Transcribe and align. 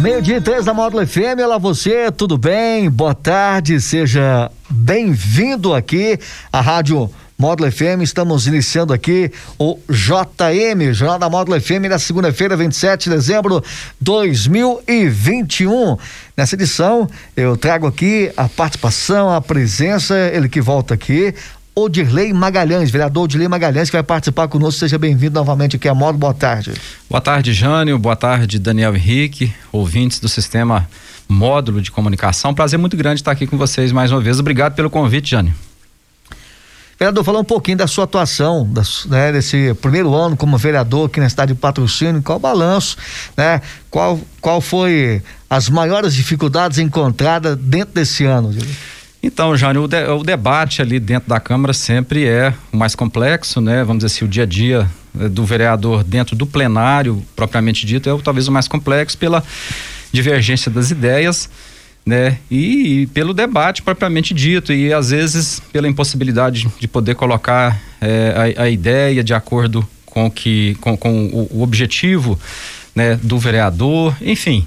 Meio 0.00 0.22
dia 0.22 0.38
e 0.38 0.40
três 0.40 0.64
da 0.64 0.72
Módulo 0.72 1.06
FM, 1.06 1.44
olá 1.44 1.58
você, 1.58 2.10
tudo 2.10 2.38
bem? 2.38 2.88
Boa 2.88 3.14
tarde, 3.14 3.78
seja 3.82 4.50
bem-vindo 4.70 5.74
aqui 5.74 6.18
à 6.50 6.62
Rádio 6.62 7.10
Módulo 7.38 7.70
FM, 7.70 8.00
estamos 8.02 8.46
iniciando 8.46 8.94
aqui 8.94 9.30
o 9.58 9.78
JM, 9.90 10.94
Jornal 10.94 11.18
da 11.18 11.28
Módulo 11.28 11.60
FM, 11.60 11.88
na 11.90 11.98
segunda-feira, 11.98 12.56
27 12.56 13.10
de 13.10 13.16
dezembro 13.16 13.60
de 13.60 13.66
2021. 14.00 15.98
Nessa 16.34 16.54
edição, 16.54 17.06
eu 17.36 17.54
trago 17.54 17.86
aqui 17.86 18.32
a 18.38 18.48
participação, 18.48 19.30
a 19.30 19.42
presença, 19.42 20.14
ele 20.16 20.48
que 20.48 20.62
volta 20.62 20.94
aqui, 20.94 21.34
Odirley 21.74 22.32
Magalhães, 22.32 22.90
vereador 22.90 23.24
Odirley 23.24 23.48
Magalhães, 23.48 23.88
que 23.88 23.96
vai 23.96 24.02
participar 24.02 24.48
conosco. 24.48 24.80
Seja 24.80 24.98
bem-vindo 24.98 25.34
novamente 25.34 25.76
aqui 25.76 25.88
a 25.88 25.94
Modo. 25.94 26.18
Boa 26.18 26.34
tarde. 26.34 26.72
Boa 27.08 27.20
tarde, 27.20 27.52
Jânio. 27.52 27.98
Boa 27.98 28.16
tarde, 28.16 28.58
Daniel 28.58 28.94
Henrique, 28.94 29.52
ouvintes 29.72 30.18
do 30.18 30.28
sistema 30.28 30.88
Módulo 31.28 31.80
de 31.80 31.90
Comunicação. 31.90 32.52
Prazer 32.52 32.78
muito 32.78 32.96
grande 32.96 33.20
estar 33.20 33.30
aqui 33.30 33.46
com 33.46 33.56
vocês 33.56 33.92
mais 33.92 34.10
uma 34.10 34.20
vez. 34.20 34.40
Obrigado 34.40 34.74
pelo 34.74 34.90
convite, 34.90 35.30
Jânio. 35.30 35.54
Vereador, 36.98 37.24
falar 37.24 37.38
um 37.38 37.44
pouquinho 37.44 37.78
da 37.78 37.86
sua 37.86 38.04
atuação, 38.04 38.70
da, 38.70 38.82
né, 39.06 39.32
desse 39.32 39.72
primeiro 39.80 40.14
ano 40.14 40.36
como 40.36 40.58
vereador 40.58 41.06
aqui 41.06 41.18
na 41.18 41.30
cidade 41.30 41.54
de 41.54 41.58
Patrocínio, 41.58 42.20
qual 42.20 42.36
o 42.36 42.40
balanço, 42.40 42.94
né? 43.34 43.62
Qual, 43.88 44.20
qual 44.38 44.60
foi 44.60 45.22
as 45.48 45.70
maiores 45.70 46.12
dificuldades 46.12 46.76
encontradas 46.76 47.56
dentro 47.56 47.94
desse 47.94 48.26
ano? 48.26 48.54
Então, 49.22 49.54
Jânio, 49.54 49.84
o, 49.84 49.88
de, 49.88 50.02
o, 50.04 50.22
debate 50.22 50.80
ali 50.80 50.98
dentro 50.98 51.28
da 51.28 51.38
Câmara 51.38 51.74
sempre 51.74 52.26
é 52.26 52.54
o 52.72 52.76
mais 52.76 52.94
complexo, 52.94 53.60
né? 53.60 53.84
Vamos 53.84 54.02
dizer 54.02 54.06
assim, 54.06 54.24
o 54.24 54.28
dia 54.28 54.44
a 54.44 54.46
dia 54.46 54.90
eh, 55.18 55.28
do 55.28 55.44
vereador 55.44 56.02
dentro 56.02 56.34
do 56.34 56.46
plenário, 56.46 57.22
propriamente 57.36 57.84
dito, 57.84 58.08
é 58.08 58.22
talvez 58.22 58.48
o 58.48 58.52
mais 58.52 58.66
complexo 58.66 59.18
pela 59.18 59.44
divergência 60.10 60.70
das 60.70 60.90
ideias, 60.90 61.50
né? 62.04 62.38
E, 62.50 63.02
e 63.02 63.06
pelo 63.08 63.34
debate 63.34 63.82
propriamente 63.82 64.32
dito, 64.32 64.72
e 64.72 64.90
às 64.90 65.10
vezes 65.10 65.60
pela 65.70 65.86
impossibilidade 65.86 66.66
de 66.78 66.88
poder 66.88 67.14
colocar 67.14 67.78
eh, 68.00 68.54
a, 68.56 68.62
a, 68.62 68.70
ideia 68.70 69.22
de 69.22 69.34
acordo 69.34 69.86
com, 70.06 70.30
que, 70.30 70.76
com, 70.80 70.96
com 70.96 71.26
o, 71.26 71.58
o 71.58 71.62
objetivo 71.62 72.40
né, 72.94 73.20
do 73.22 73.38
vereador, 73.38 74.16
enfim. 74.22 74.66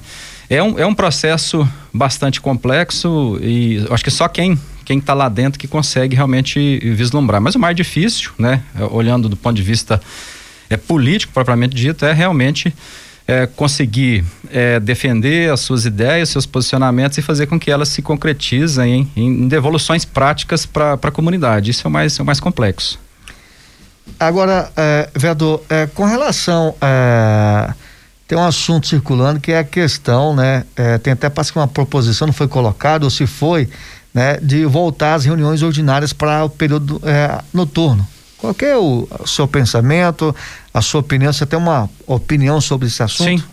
É 0.49 0.61
um, 0.61 0.77
é 0.77 0.85
um 0.85 0.93
processo 0.93 1.67
bastante 1.93 2.41
complexo 2.41 3.39
e 3.41 3.85
acho 3.89 4.03
que 4.03 4.11
só 4.11 4.27
quem 4.27 4.57
quem 4.83 4.97
está 4.97 5.13
lá 5.13 5.29
dentro 5.29 5.57
que 5.57 5.67
consegue 5.67 6.15
realmente 6.15 6.79
vislumbrar. 6.93 7.41
Mas 7.41 7.55
o 7.55 7.59
mais 7.59 7.75
difícil, 7.75 8.31
né, 8.37 8.61
olhando 8.91 9.29
do 9.29 9.37
ponto 9.37 9.55
de 9.55 9.63
vista 9.63 10.01
é, 10.69 10.77
político 10.77 11.31
propriamente 11.33 11.75
dito, 11.75 12.05
é 12.05 12.11
realmente 12.11 12.73
é, 13.27 13.47
conseguir 13.47 14.23
é, 14.51 14.79
defender 14.79 15.51
as 15.51 15.61
suas 15.61 15.85
ideias, 15.85 16.29
seus 16.29 16.45
posicionamentos 16.45 17.17
e 17.17 17.21
fazer 17.21 17.47
com 17.47 17.59
que 17.59 17.71
elas 17.71 17.89
se 17.89 18.01
concretizem 18.01 19.09
em, 19.15 19.23
em 19.23 19.47
devoluções 19.47 20.03
práticas 20.03 20.65
para 20.65 20.93
a 20.93 21.11
comunidade. 21.11 21.71
Isso 21.71 21.85
é 21.85 21.87
o 21.87 21.91
mais, 21.91 22.19
é 22.19 22.23
o 22.23 22.25
mais 22.25 22.39
complexo. 22.39 22.99
Agora, 24.19 24.71
é, 24.75 25.09
vereador, 25.15 25.63
é, 25.69 25.87
com 25.87 26.05
relação 26.05 26.75
a 26.81 27.73
é, 27.79 27.82
tem 28.33 28.41
um 28.41 28.43
assunto 28.43 28.87
circulando 28.87 29.39
que 29.39 29.51
é 29.51 29.59
a 29.59 29.63
questão, 29.63 30.35
né? 30.35 30.65
É, 30.75 30.97
tem 30.97 31.13
até 31.13 31.29
parece 31.29 31.53
que 31.53 31.59
uma 31.59 31.67
proposição 31.67 32.25
não 32.25 32.33
foi 32.33 32.47
colocada, 32.47 33.05
ou 33.05 33.11
se 33.11 33.27
foi, 33.27 33.69
né? 34.11 34.39
De 34.41 34.65
voltar 34.65 35.13
às 35.13 35.25
reuniões 35.25 35.61
ordinárias 35.61 36.13
para 36.13 36.43
o 36.43 36.49
período 36.49 36.99
é, 37.03 37.39
noturno. 37.53 38.07
Qual 38.39 38.55
é 38.59 38.75
o, 38.75 39.07
o, 39.19 39.27
seu 39.27 39.47
pensamento, 39.47 40.35
a 40.73 40.81
sua 40.81 41.01
opinião? 41.01 41.31
Você 41.31 41.45
tem 41.45 41.59
uma 41.59 41.87
opinião 42.07 42.59
sobre 42.59 42.87
esse 42.87 43.03
assunto? 43.03 43.39
Sim. 43.39 43.43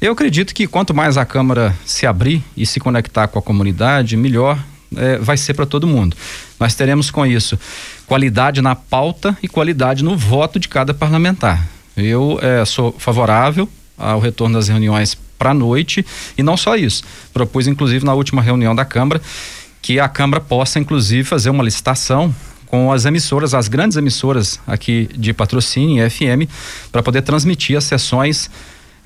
Eu 0.00 0.12
acredito 0.12 0.54
que 0.54 0.68
quanto 0.68 0.94
mais 0.94 1.16
a 1.16 1.24
Câmara 1.24 1.74
se 1.84 2.06
abrir 2.06 2.44
e 2.56 2.64
se 2.64 2.78
conectar 2.78 3.26
com 3.26 3.40
a 3.40 3.42
comunidade, 3.42 4.16
melhor 4.16 4.56
é, 4.96 5.18
vai 5.18 5.36
ser 5.36 5.54
para 5.54 5.66
todo 5.66 5.84
mundo. 5.84 6.16
Nós 6.60 6.76
teremos 6.76 7.10
com 7.10 7.26
isso 7.26 7.58
qualidade 8.06 8.62
na 8.62 8.76
pauta 8.76 9.36
e 9.42 9.48
qualidade 9.48 10.04
no 10.04 10.16
voto 10.16 10.60
de 10.60 10.68
cada 10.68 10.94
parlamentar. 10.94 11.66
Eu 11.96 12.38
é, 12.40 12.64
sou 12.64 12.94
favorável 12.96 13.68
ao 13.98 14.20
retorno 14.20 14.56
das 14.56 14.68
reuniões 14.68 15.16
para 15.38 15.50
a 15.50 15.54
noite 15.54 16.04
e 16.36 16.42
não 16.42 16.56
só 16.56 16.76
isso. 16.76 17.02
Propus 17.32 17.66
inclusive 17.66 18.04
na 18.04 18.14
última 18.14 18.42
reunião 18.42 18.74
da 18.74 18.84
Câmara 18.84 19.20
que 19.80 20.00
a 20.00 20.08
Câmara 20.08 20.40
possa 20.40 20.78
inclusive 20.78 21.24
fazer 21.24 21.50
uma 21.50 21.62
licitação 21.62 22.34
com 22.66 22.92
as 22.92 23.04
emissoras, 23.04 23.54
as 23.54 23.68
grandes 23.68 23.96
emissoras 23.96 24.60
aqui 24.66 25.08
de 25.16 25.32
patrocínio 25.32 26.04
e 26.04 26.10
FM, 26.10 26.50
para 26.92 27.02
poder 27.02 27.22
transmitir 27.22 27.76
as 27.76 27.84
sessões 27.84 28.50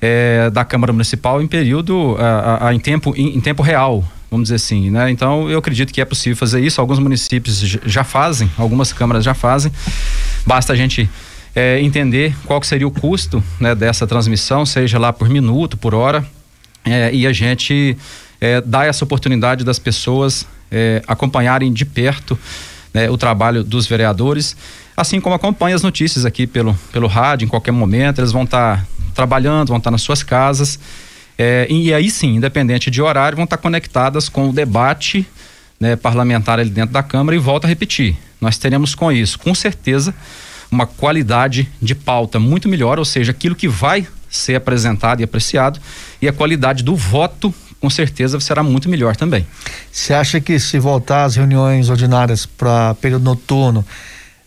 eh, 0.01 0.49
da 0.49 0.65
Câmara 0.65 0.91
Municipal 0.91 1.41
em 1.41 1.47
período, 1.47 2.17
a, 2.19 2.67
a 2.67 2.73
em, 2.73 2.79
tempo, 2.79 3.13
em, 3.15 3.37
em, 3.37 3.39
tempo 3.39 3.63
real, 3.63 4.03
vamos 4.29 4.45
dizer 4.45 4.55
assim, 4.55 4.91
né? 4.91 5.09
Então 5.09 5.49
eu 5.49 5.57
acredito 5.57 5.93
que 5.93 6.01
é 6.01 6.05
possível 6.05 6.35
fazer 6.35 6.59
isso. 6.59 6.81
Alguns 6.81 6.99
municípios 6.99 7.59
já 7.59 8.03
fazem, 8.03 8.51
algumas 8.57 8.91
câmaras 8.91 9.23
já 9.23 9.33
fazem. 9.33 9.71
Basta 10.45 10.73
a 10.73 10.75
gente 10.75 11.09
é, 11.55 11.79
entender 11.81 12.35
qual 12.45 12.61
seria 12.63 12.87
o 12.87 12.91
custo 12.91 13.43
né, 13.59 13.75
dessa 13.75 14.07
transmissão, 14.07 14.65
seja 14.65 14.97
lá 14.97 15.13
por 15.13 15.29
minuto, 15.29 15.77
por 15.77 15.93
hora, 15.93 16.25
é, 16.83 17.13
e 17.13 17.27
a 17.27 17.33
gente 17.33 17.97
é, 18.41 18.59
dá 18.61 18.85
essa 18.85 19.03
oportunidade 19.03 19.63
das 19.63 19.79
pessoas 19.79 20.45
é, 20.71 21.01
acompanharem 21.07 21.71
de 21.71 21.85
perto 21.85 22.37
né, 22.93 23.09
o 23.09 23.17
trabalho 23.17 23.63
dos 23.63 23.87
vereadores, 23.87 24.55
assim 24.95 25.19
como 25.19 25.35
acompanha 25.35 25.75
as 25.75 25.81
notícias 25.81 26.25
aqui 26.25 26.45
pelo, 26.45 26.77
pelo 26.91 27.07
rádio, 27.07 27.45
em 27.45 27.49
qualquer 27.49 27.71
momento, 27.71 28.19
eles 28.19 28.31
vão 28.31 28.43
estar 28.43 28.77
tá 28.77 28.85
trabalhando, 29.13 29.69
vão 29.69 29.77
estar 29.77 29.89
tá 29.89 29.91
nas 29.91 30.01
suas 30.01 30.23
casas, 30.23 30.79
é, 31.37 31.67
e 31.69 31.93
aí 31.93 32.09
sim, 32.09 32.35
independente 32.35 32.91
de 32.91 33.01
horário, 33.01 33.35
vão 33.35 33.45
estar 33.45 33.57
tá 33.57 33.61
conectadas 33.61 34.29
com 34.29 34.49
o 34.49 34.53
debate 34.53 35.25
né, 35.79 35.95
parlamentar 35.95 36.59
ali 36.59 36.69
dentro 36.69 36.93
da 36.93 37.03
Câmara 37.03 37.35
e 37.35 37.39
volta 37.39 37.67
a 37.67 37.69
repetir. 37.69 38.15
Nós 38.39 38.57
teremos 38.57 38.93
com 38.93 39.11
isso, 39.11 39.39
com 39.39 39.55
certeza, 39.55 40.13
uma 40.73 40.87
qualidade 40.87 41.69
de 41.81 41.93
pauta 41.93 42.39
muito 42.39 42.67
melhor, 42.67 42.99
ou 42.99 43.05
seja, 43.05 43.31
aquilo 43.31 43.55
que 43.55 43.67
vai 43.67 44.07
ser 44.29 44.55
apresentado 44.55 45.21
e 45.21 45.23
apreciado, 45.23 45.79
e 46.21 46.27
a 46.27 46.33
qualidade 46.33 46.83
do 46.83 46.95
voto 46.95 47.53
com 47.79 47.89
certeza 47.89 48.39
será 48.39 48.63
muito 48.63 48.89
melhor 48.89 49.15
também. 49.15 49.45
Você 49.91 50.13
acha 50.13 50.39
que 50.39 50.57
se 50.57 50.79
voltar 50.79 51.25
às 51.25 51.35
reuniões 51.35 51.89
ordinárias 51.89 52.45
para 52.45 52.95
período 52.95 53.23
noturno, 53.23 53.85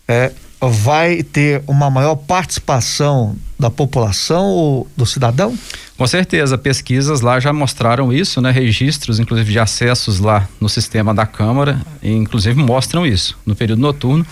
é, 0.09 0.33
vai 0.61 1.23
ter 1.23 1.63
uma 1.67 1.91
maior 1.91 2.17
participação 2.17 3.37
da 3.59 3.71
população 3.71 4.47
ou 4.47 4.89
do 4.97 5.05
cidadão? 5.05 5.57
Com 5.97 6.07
certeza, 6.07 6.59
pesquisas 6.59 7.21
lá 7.21 7.39
já 7.39 7.53
mostraram 7.53 8.13
isso, 8.13 8.41
né? 8.41 8.51
Registros, 8.51 9.21
inclusive 9.21 9.53
de 9.53 9.59
acessos 9.59 10.19
lá 10.19 10.49
no 10.61 10.69
sistema 10.69 11.15
da 11.15 11.27
Câmara, 11.27 11.81
inclusive 12.03 12.59
mostram 12.59 13.07
isso. 13.07 13.37
No 13.47 13.55
período 13.55 13.81
noturno, 13.81 14.27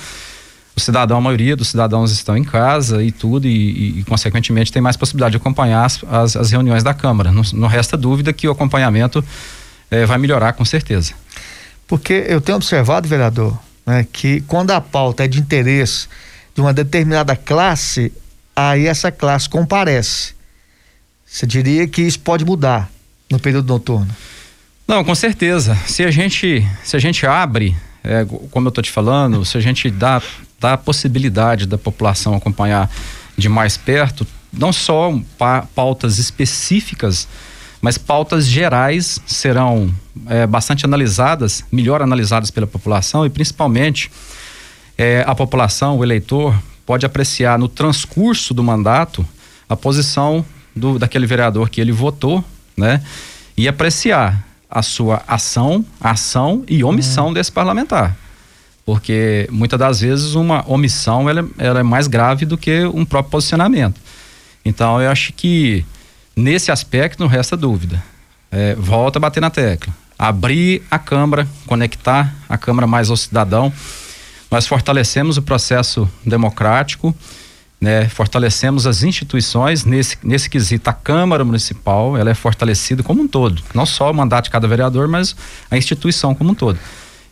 o 0.77 0.81
cidadão, 0.81 1.19
a 1.19 1.21
maioria 1.21 1.55
dos 1.55 1.69
cidadãos 1.69 2.11
estão 2.11 2.37
em 2.37 2.43
casa 2.43 3.03
e 3.03 3.12
tudo, 3.12 3.47
e, 3.47 4.01
e, 4.01 4.05
consequentemente 4.05 4.73
tem 4.73 4.83
mais 4.83 4.97
possibilidade 4.97 5.33
de 5.33 5.37
acompanhar 5.37 5.85
as, 5.85 6.03
as, 6.11 6.37
as 6.37 6.51
reuniões 6.51 6.83
da 6.83 6.93
Câmara. 6.93 7.31
Não, 7.31 7.43
não, 7.53 7.69
resta 7.69 7.97
dúvida 7.97 8.33
que 8.33 8.49
o 8.49 8.51
acompanhamento 8.51 9.25
eh, 9.91 10.05
vai 10.05 10.19
melhorar 10.19 10.53
com 10.53 10.65
certeza. 10.65 11.15
Porque 11.87 12.25
eu 12.29 12.41
tenho 12.41 12.57
observado, 12.57 13.07
vereador, 13.07 13.57
né, 13.87 14.07
que 14.12 14.41
quando 14.43 14.73
a 14.73 14.81
pauta 14.81 15.25
é 15.25 15.29
de 15.29 15.38
interesse 15.38 16.09
de 16.55 16.61
uma 16.61 16.73
determinada 16.73 17.37
classe, 17.37 18.12
aí 18.55 18.87
essa 18.87 19.12
classe 19.12 19.49
comparece. 19.49 20.35
Você 21.25 21.47
diria 21.47 21.87
que 21.87 22.03
isso 22.03 22.20
pode 22.20 22.44
mudar 22.44 22.91
no 23.31 23.38
período 23.38 23.69
noturno? 23.69 24.15
Não, 24.87 25.05
com 25.05 25.15
certeza. 25.15 25.77
Se 25.87 26.03
a 26.05 26.11
gente, 26.11 26.67
se 26.82 26.97
a 26.97 26.99
gente 26.99 27.27
abre, 27.27 27.77
é, 28.03 28.25
como 28.50 28.67
eu 28.67 28.69
estou 28.69 28.82
te 28.82 28.91
falando, 28.91 29.44
se 29.44 29.56
a 29.56 29.61
gente 29.61 29.91
dá 29.91 30.23
dá 30.61 30.75
a 30.75 30.79
possibilidade 30.79 31.67
da 31.67 31.77
população 31.77 32.35
acompanhar 32.35 32.91
de 33.37 33.49
mais 33.49 33.77
perto, 33.77 34.27
não 34.53 34.73
só 34.73 35.12
pautas 35.75 36.19
específicas, 36.19 37.29
mas 37.83 37.99
pautas 37.99 38.47
gerais 38.47 39.21
serão 39.27 39.93
é, 40.27 40.47
bastante 40.47 40.85
analisadas, 40.85 41.65
melhor 41.71 42.01
analisadas 42.01 42.51
pela 42.51 42.67
população 42.67 43.27
e 43.27 43.31
principalmente 43.31 44.11
é, 44.97 45.25
a 45.27 45.35
população, 45.35 45.99
o 45.99 46.05
eleitor, 46.05 46.55
pode 46.87 47.05
apreciar 47.05 47.59
no 47.59 47.69
transcurso 47.69 48.55
do 48.55 48.62
mandato 48.62 49.27
a 49.69 49.77
posição 49.77 50.45
do, 50.75 50.99
daquele 50.99 51.27
vereador 51.27 51.69
que 51.69 51.81
ele 51.81 51.93
votou, 51.93 52.45
né? 52.77 53.03
E 53.56 53.69
apreciar 53.69 54.45
a 54.71 54.83
sua 54.83 55.23
ação, 55.27 55.85
ação 56.01 56.65
e 56.69 56.83
omissão 56.83 57.29
uhum. 57.29 57.33
desse 57.33 57.51
parlamentar 57.51 58.17
porque 58.84 59.48
muitas 59.50 59.78
das 59.78 60.00
vezes 60.00 60.34
uma 60.34 60.64
omissão 60.69 61.28
ela, 61.28 61.48
ela 61.56 61.81
é 61.81 61.82
mais 61.82 62.06
grave 62.06 62.44
do 62.44 62.58
que 62.58 62.84
um 62.84 63.04
próprio 63.04 63.31
posicionamento. 63.31 64.00
Então 64.64 65.00
eu 65.00 65.10
acho 65.10 65.32
que 65.32 65.84
nesse 66.36 66.70
aspecto 66.70 67.20
não 67.20 67.26
resta 67.26 67.56
dúvida. 67.56 68.02
É, 68.50 68.75
volta 68.75 69.19
a 69.19 69.20
bater 69.20 69.40
na 69.40 69.50
tecla. 69.50 69.92
Abrir 70.19 70.82
a 70.90 70.98
Câmara, 70.98 71.48
conectar 71.66 72.32
a 72.48 72.56
Câmara 72.56 72.86
mais 72.86 73.10
ao 73.10 73.16
cidadão. 73.16 73.72
Nós 74.50 74.66
fortalecemos 74.66 75.36
o 75.36 75.42
processo 75.42 76.08
democrático, 76.25 77.14
né? 77.81 78.08
fortalecemos 78.08 78.86
as 78.86 79.02
instituições 79.02 79.84
nesse, 79.84 80.16
nesse 80.22 80.48
quesito. 80.48 80.88
A 80.88 80.92
Câmara 80.92 81.44
Municipal 81.44 82.16
ela 82.16 82.31
é 82.31 82.34
fortalecida 82.34 83.02
como 83.02 83.22
um 83.22 83.26
todo. 83.26 83.60
Não 83.75 83.84
só 83.84 84.10
o 84.10 84.14
mandato 84.14 84.44
de 84.44 84.50
cada 84.50 84.69
vereador, 84.69 85.08
mas 85.08 85.34
a 85.70 85.76
instituição 85.76 86.34
como 86.34 86.50
um 86.50 86.54
todo 86.54 86.78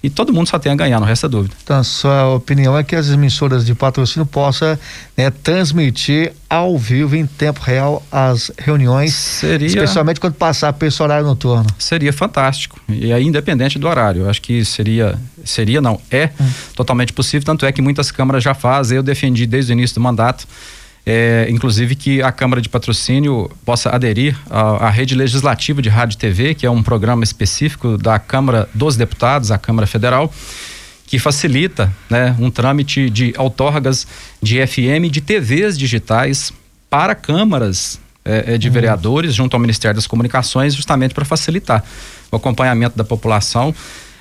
e 0.03 0.11
todo 0.11 0.33
mundo 0.33 0.49
só 0.49 0.59
tem 0.59 0.73
a 0.73 0.75
ganhar, 0.75 0.99
não 0.99 1.07
resta 1.07 1.29
dúvida. 1.29 1.55
Então, 1.63 1.79
a 1.79 1.85
sua 1.85 2.35
opinião 2.35 2.77
é 2.77 2.83
que 2.83 2.97
as 2.97 3.09
emissoras 3.09 3.65
de 3.65 3.75
patrocínio 3.75 4.27
possam 4.27 4.77
né, 5.17 5.31
transmitir 5.31 6.33
ao 6.51 6.77
vivo, 6.77 7.15
em 7.15 7.25
tempo 7.25 7.61
real, 7.61 8.05
as 8.11 8.51
reuniões, 8.59 9.15
seria, 9.15 9.67
especialmente 9.67 10.19
quando 10.19 10.35
passar 10.35 10.73
para 10.73 10.89
esse 10.89 11.01
horário 11.03 11.25
noturno. 11.25 11.67
Seria 11.79 12.13
fantástico, 12.13 12.81
e 12.89 13.13
aí 13.13 13.25
independente 13.25 13.79
do 13.79 13.87
horário, 13.87 14.23
eu 14.23 14.31
acho 14.31 14.43
que 14.43 14.65
seria, 14.65 15.19
seria 15.45 15.81
não, 15.81 16.01
é 16.11 16.31
hum. 16.41 16.51
totalmente 16.75 17.13
possível, 17.13 17.47
tanto 17.47 17.65
é 17.65 17.71
que 17.71 17.81
muitas 17.81 18.11
câmaras 18.11 18.43
já 18.43 18.55
fazem, 18.55 18.97
eu 18.97 19.03
defendi 19.03 19.47
desde 19.47 19.73
o 19.73 19.75
início 19.75 19.95
do 19.95 20.01
mandato, 20.01 20.47
é, 21.05 21.47
inclusive 21.51 21.97
que 21.97 22.23
a 22.23 22.31
Câmara 22.31 22.63
de 22.63 22.69
Patrocínio 22.69 23.51
possa 23.65 23.91
aderir 23.91 24.39
à, 24.49 24.87
à, 24.87 24.91
rede 24.91 25.15
legislativa 25.15 25.83
de 25.83 25.89
rádio 25.89 26.15
e 26.15 26.19
TV, 26.19 26.55
que 26.55 26.65
é 26.65 26.71
um 26.71 26.83
programa 26.83 27.25
específico 27.25 27.99
da 27.99 28.19
Câmara 28.19 28.69
dos 28.73 28.97
Deputados, 28.97 29.51
a 29.51 29.59
Câmara 29.59 29.87
Federal, 29.87 30.33
que 31.07 31.19
facilita 31.19 31.93
né, 32.09 32.37
um 32.39 32.51
trâmite 32.51 33.11
de 33.11 33.35
outorgas 33.37 34.07
de 34.41 34.65
FM 34.67 35.11
de 35.11 35.21
TVs 35.21 35.77
digitais 35.77 36.53
para 36.89 37.15
câmaras 37.15 38.01
é, 38.25 38.55
é, 38.55 38.59
de 38.59 38.69
uhum. 38.69 38.75
vereadores 38.75 39.35
junto 39.35 39.55
ao 39.55 39.61
Ministério 39.61 39.97
das 39.97 40.07
Comunicações, 40.07 40.75
justamente 40.75 41.13
para 41.13 41.25
facilitar 41.25 41.83
o 42.31 42.37
acompanhamento 42.37 42.97
da 42.97 43.03
população 43.03 43.75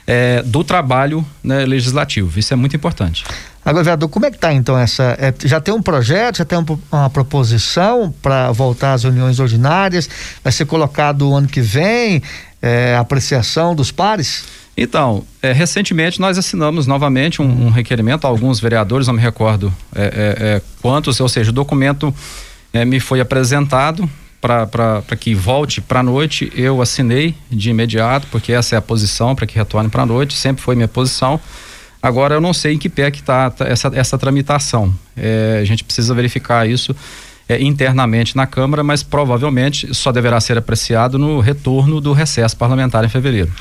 é, 0.07 0.41
do 0.41 0.63
trabalho 0.63 1.25
né, 1.43 1.63
legislativo. 1.65 2.39
Isso 2.39 2.53
é 2.53 2.57
muito 2.57 2.75
importante. 2.75 3.23
Agora, 3.63 3.83
vereador, 3.83 4.09
como 4.09 4.25
é 4.25 4.31
que 4.31 4.37
está 4.37 4.51
então 4.53 4.77
essa? 4.77 5.15
É, 5.19 5.33
já 5.45 5.61
tem 5.61 5.73
um 5.73 5.81
projeto, 5.81 6.37
já 6.37 6.45
tem 6.45 6.57
um, 6.57 6.65
uma 6.91 7.09
proposição 7.09 8.13
para 8.21 8.51
voltar 8.51 8.93
às 8.93 9.03
reuniões 9.03 9.39
ordinárias? 9.39 10.09
Vai 10.43 10.51
ser 10.51 10.65
colocado 10.65 11.29
o 11.29 11.35
ano 11.35 11.47
que 11.47 11.61
vem 11.61 12.23
é, 12.61 12.95
apreciação 12.95 13.75
dos 13.75 13.91
pares? 13.91 14.45
Então, 14.75 15.23
é, 15.43 15.51
recentemente 15.51 16.19
nós 16.19 16.39
assinamos 16.39 16.87
novamente 16.87 17.39
um, 17.41 17.67
um, 17.67 17.69
requerimento 17.69 18.25
a 18.25 18.29
alguns 18.29 18.59
vereadores, 18.59 19.05
não 19.05 19.13
me 19.13 19.21
recordo 19.21 19.71
é, 19.93 20.01
é, 20.01 20.45
é, 20.55 20.61
quantos, 20.81 21.19
ou 21.19 21.29
seja, 21.29 21.51
o 21.51 21.53
documento 21.53 22.13
me 22.87 22.99
foi 23.01 23.19
apresentado 23.19 24.09
para 24.39 25.15
que 25.19 25.35
volte 25.35 25.81
para 25.81 25.99
a 25.99 26.03
noite. 26.03 26.51
Eu 26.55 26.81
assinei 26.81 27.35
de 27.49 27.69
imediato, 27.69 28.27
porque 28.31 28.53
essa 28.53 28.75
é 28.75 28.77
a 28.77 28.81
posição 28.81 29.35
para 29.35 29.45
que 29.45 29.55
retorne 29.55 29.89
para 29.89 30.03
a 30.03 30.05
noite, 30.05 30.35
sempre 30.35 30.63
foi 30.63 30.73
minha 30.73 30.87
posição. 30.87 31.39
Agora 32.01 32.35
eu 32.35 32.41
não 32.41 32.53
sei 32.53 32.73
em 32.73 32.77
que 32.77 32.89
pé 32.89 33.11
que 33.11 33.19
está 33.19 33.49
tá 33.51 33.65
essa, 33.65 33.91
essa 33.93 34.17
tramitação. 34.17 34.93
É, 35.15 35.59
a 35.61 35.65
gente 35.65 35.83
precisa 35.83 36.13
verificar 36.15 36.67
isso 36.67 36.95
é, 37.47 37.61
internamente 37.61 38.35
na 38.35 38.47
Câmara, 38.47 38.83
mas 38.83 39.03
provavelmente 39.03 39.93
só 39.93 40.11
deverá 40.11 40.39
ser 40.41 40.57
apreciado 40.57 41.19
no 41.19 41.39
retorno 41.39 42.01
do 42.01 42.13
recesso 42.13 42.57
parlamentar 42.57 43.03
em 43.05 43.09
fevereiro. 43.09 43.51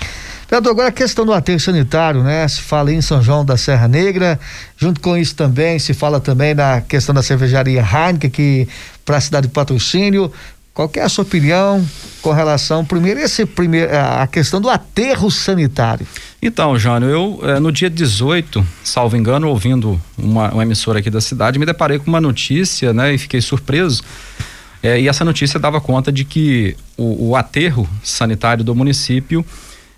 Vereador, 0.49 0.73
agora 0.73 0.89
a 0.89 0.93
questão 0.93 1.25
do 1.25 1.33
aterro 1.33 1.61
sanitário, 1.61 2.25
né? 2.25 2.49
Se 2.49 2.61
fala 2.61 2.93
em 2.93 3.01
São 3.01 3.23
João 3.23 3.45
da 3.45 3.57
Serra 3.57 3.87
Negra, 3.87 4.41
junto 4.77 5.01
com 5.01 5.17
isso 5.17 5.35
também 5.35 5.79
se 5.79 5.95
fala 5.95 6.19
também 6.19 6.55
na 6.55 6.81
questão 6.81 7.15
da 7.15 7.23
cervejaria 7.23 7.81
Heineken, 7.81 8.31
que 8.31 8.69
para 9.05 9.19
a 9.19 9.21
cidade 9.21 9.47
de 9.47 9.53
patrocínio, 9.53 10.33
qual 10.75 10.91
é 10.95 11.01
a 11.01 11.09
sua 11.09 11.23
opinião 11.23 11.87
com 12.23 12.33
relação, 12.33 12.85
primeiro, 12.85 13.21
esse 13.21 13.45
primeiro, 13.45 13.91
a 13.97 14.27
questão 14.27 14.61
do 14.61 14.69
aterro 14.69 15.31
sanitário? 15.31 16.07
Então, 16.43 16.79
Jânio, 16.79 17.09
eu 17.09 17.41
eh, 17.43 17.61
no 17.61 17.71
dia 17.71 17.91
18, 17.91 18.67
salvo 18.83 19.15
engano, 19.15 19.49
ouvindo 19.49 20.01
uma, 20.17 20.51
uma, 20.51 20.63
emissora 20.63 20.99
aqui 20.99 21.11
da 21.11 21.21
cidade, 21.21 21.59
me 21.59 21.67
deparei 21.67 21.99
com 21.99 22.07
uma 22.07 22.21
notícia, 22.21 22.95
né, 22.95 23.13
e 23.13 23.19
fiquei 23.19 23.43
surpreso. 23.43 24.03
Eh, 24.83 25.03
e 25.03 25.09
essa 25.09 25.23
notícia 25.23 25.61
dava 25.61 25.83
conta 25.83 26.11
de 26.11 26.25
que 26.25 26.75
o, 26.97 27.31
o 27.31 27.37
aterro 27.37 27.87
sanitário 28.03 28.65
do 28.65 28.75
município 28.75 29.45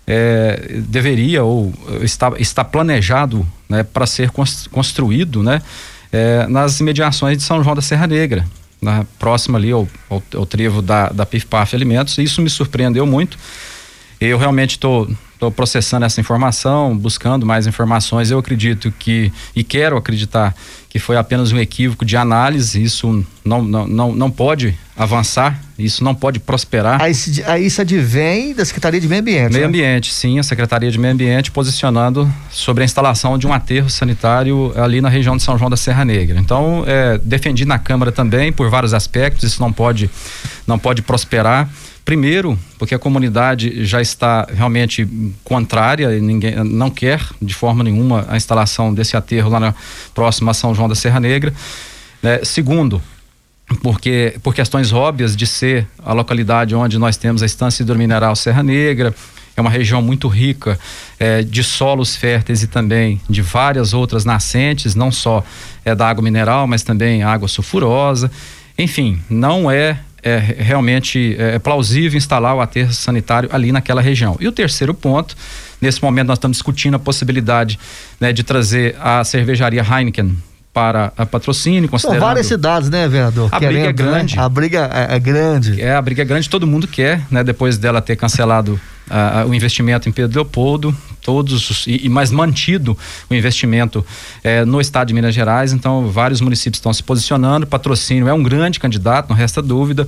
eh, 0.05 0.81
deveria 0.89 1.45
ou 1.45 1.73
está, 2.01 2.33
está 2.37 2.63
planejado 2.65 3.47
né, 3.69 3.83
para 3.83 4.05
ser 4.05 4.29
construído 4.69 5.41
né, 5.41 5.61
nas 6.49 6.79
imediações 6.79 7.37
de 7.37 7.43
São 7.43 7.63
João 7.63 7.73
da 7.73 7.81
Serra 7.81 8.05
Negra 8.05 8.45
na, 8.83 9.05
próxima 9.17 9.57
ali 9.57 9.71
ao, 9.71 9.87
ao, 10.09 10.21
ao 10.35 10.45
trevo 10.45 10.81
da, 10.81 11.09
da 11.09 11.25
PIF-PAF 11.25 11.75
Alimentos. 11.75 12.17
Isso 12.17 12.41
me 12.41 12.49
surpreendeu 12.49 13.05
muito. 13.05 13.37
Eu 14.19 14.37
realmente 14.37 14.71
estou 14.71 15.09
processando 15.51 16.05
essa 16.05 16.19
informação, 16.19 16.97
buscando 16.97 17.45
mais 17.45 17.67
informações. 17.67 18.31
Eu 18.31 18.39
acredito 18.39 18.91
que, 18.97 19.31
e 19.55 19.63
quero 19.63 19.97
acreditar, 19.97 20.55
que 20.93 20.99
foi 20.99 21.17
apenas 21.17 21.51
um 21.51 21.57
equívoco 21.57 22.05
de 22.05 22.15
análise. 22.15 22.79
Isso 22.79 23.25
não, 23.43 23.63
não, 23.63 23.87
não, 23.87 24.13
não 24.13 24.29
pode 24.29 24.77
avançar, 24.95 25.59
isso 25.77 26.03
não 26.03 26.13
pode 26.13 26.39
prosperar. 26.39 27.01
Aí, 27.01 27.11
aí 27.47 27.65
isso 27.65 27.81
advém 27.81 28.53
da 28.53 28.63
Secretaria 28.63 29.01
de 29.01 29.07
Meio 29.07 29.21
Ambiente. 29.21 29.53
Meio 29.53 29.63
né? 29.63 29.67
Ambiente, 29.67 30.13
sim, 30.13 30.37
a 30.37 30.43
Secretaria 30.43 30.91
de 30.91 30.99
Meio 30.99 31.15
Ambiente 31.15 31.49
posicionando 31.49 32.31
sobre 32.51 32.83
a 32.83 32.85
instalação 32.85 33.39
de 33.39 33.47
um 33.47 33.53
aterro 33.53 33.89
sanitário 33.89 34.71
ali 34.79 35.01
na 35.01 35.09
região 35.09 35.35
de 35.35 35.41
São 35.41 35.57
João 35.57 35.67
da 35.67 35.75
Serra 35.75 36.05
Negra. 36.05 36.39
Então, 36.39 36.83
é, 36.85 37.17
defendi 37.23 37.65
na 37.65 37.79
Câmara 37.79 38.11
também 38.11 38.53
por 38.53 38.69
vários 38.69 38.93
aspectos, 38.93 39.43
isso 39.45 39.59
não 39.59 39.73
pode, 39.73 40.11
não 40.67 40.77
pode 40.77 41.01
prosperar. 41.01 41.67
Primeiro, 42.05 42.59
porque 42.77 42.93
a 42.93 42.99
comunidade 42.99 43.85
já 43.85 44.01
está 44.01 44.45
realmente 44.53 45.07
contrária 45.41 46.09
ninguém 46.19 46.53
não 46.61 46.89
quer 46.89 47.21
de 47.41 47.53
forma 47.53 47.81
nenhuma 47.81 48.25
a 48.27 48.35
instalação 48.35 48.93
desse 48.93 49.15
aterro 49.15 49.49
lá 49.49 49.57
na 49.57 49.73
próxima 50.13 50.51
a 50.51 50.53
São 50.53 50.75
João 50.75 50.82
da 50.87 50.95
Serra 50.95 51.19
Negra. 51.19 51.53
É, 52.21 52.43
segundo, 52.43 53.01
porque 53.81 54.35
por 54.41 54.53
questões 54.53 54.91
óbvias 54.91 55.35
de 55.35 55.45
ser 55.45 55.87
a 56.03 56.13
localidade 56.13 56.75
onde 56.75 56.97
nós 56.97 57.17
temos 57.17 57.43
a 57.43 57.45
estância 57.45 57.83
hidromineral 57.83 58.35
Serra 58.35 58.63
Negra, 58.63 59.13
é 59.55 59.61
uma 59.61 59.69
região 59.69 60.01
muito 60.01 60.27
rica 60.27 60.79
é, 61.19 61.43
de 61.43 61.63
solos 61.63 62.15
férteis 62.15 62.63
e 62.63 62.67
também 62.67 63.21
de 63.29 63.41
várias 63.41 63.93
outras 63.93 64.25
nascentes, 64.25 64.95
não 64.95 65.11
só 65.11 65.43
é 65.85 65.93
da 65.93 66.09
água 66.09 66.23
mineral, 66.23 66.65
mas 66.65 66.81
também 66.81 67.21
água 67.21 67.47
sulfurosa. 67.47 68.31
Enfim, 68.77 69.21
não 69.29 69.69
é 69.69 69.99
é 70.25 70.37
realmente 70.37 71.35
é, 71.37 71.55
é 71.55 71.59
plausível 71.59 72.17
instalar 72.17 72.55
o 72.55 72.61
aterro 72.61 72.93
sanitário 72.93 73.49
ali 73.51 73.73
naquela 73.73 74.01
região. 74.01 74.37
E 74.39 74.47
o 74.47 74.53
terceiro 74.53 74.93
ponto, 74.93 75.35
nesse 75.81 76.01
momento 76.01 76.27
nós 76.27 76.37
estamos 76.37 76.55
discutindo 76.55 76.95
a 76.95 76.99
possibilidade 76.99 77.77
né, 78.21 78.31
de 78.31 78.41
trazer 78.41 78.95
a 79.01 79.23
cervejaria 79.25 79.83
Heineken 79.83 80.35
para 80.73 81.13
a 81.15 81.25
patrocínio, 81.25 81.87
considerando... 81.87 82.19
São 82.19 82.27
várias 82.27 82.47
cidades, 82.47 82.89
né, 82.89 83.07
vereador? 83.07 83.47
A 83.51 83.59
Querendo, 83.59 83.73
briga 83.73 83.83
é 83.83 83.87
né? 83.87 83.93
grande. 83.93 84.35
Né? 84.35 84.41
A 84.41 84.49
briga 84.49 84.89
é, 84.91 85.15
é, 85.15 85.19
grande. 85.19 85.81
É, 85.81 85.95
a 85.95 86.01
briga 86.01 86.21
é 86.23 86.25
grande, 86.25 86.49
todo 86.49 86.65
mundo 86.65 86.87
quer, 86.87 87.21
né? 87.29 87.43
Depois 87.43 87.77
dela 87.77 88.01
ter 88.01 88.15
cancelado 88.15 88.79
uh, 89.07 89.47
o 89.47 89.53
investimento 89.53 90.09
em 90.09 90.11
Pedro 90.11 90.41
Leopoldo, 90.41 90.95
todos 91.21 91.85
e, 91.85 92.07
e 92.07 92.09
mais 92.09 92.31
mantido 92.31 92.97
o 93.29 93.35
investimento 93.35 94.05
eh, 94.43 94.65
no 94.65 94.81
estado 94.81 95.07
de 95.07 95.13
Minas 95.13 95.33
Gerais. 95.33 95.71
Então, 95.71 96.09
vários 96.09 96.41
municípios 96.41 96.79
estão 96.79 96.91
se 96.91 97.01
posicionando. 97.01 97.65
Patrocínio 97.65 98.27
é 98.27 98.33
um 98.33 98.43
grande 98.43 98.79
candidato, 98.79 99.29
não 99.29 99.35
resta 99.35 99.61
dúvida. 99.61 100.05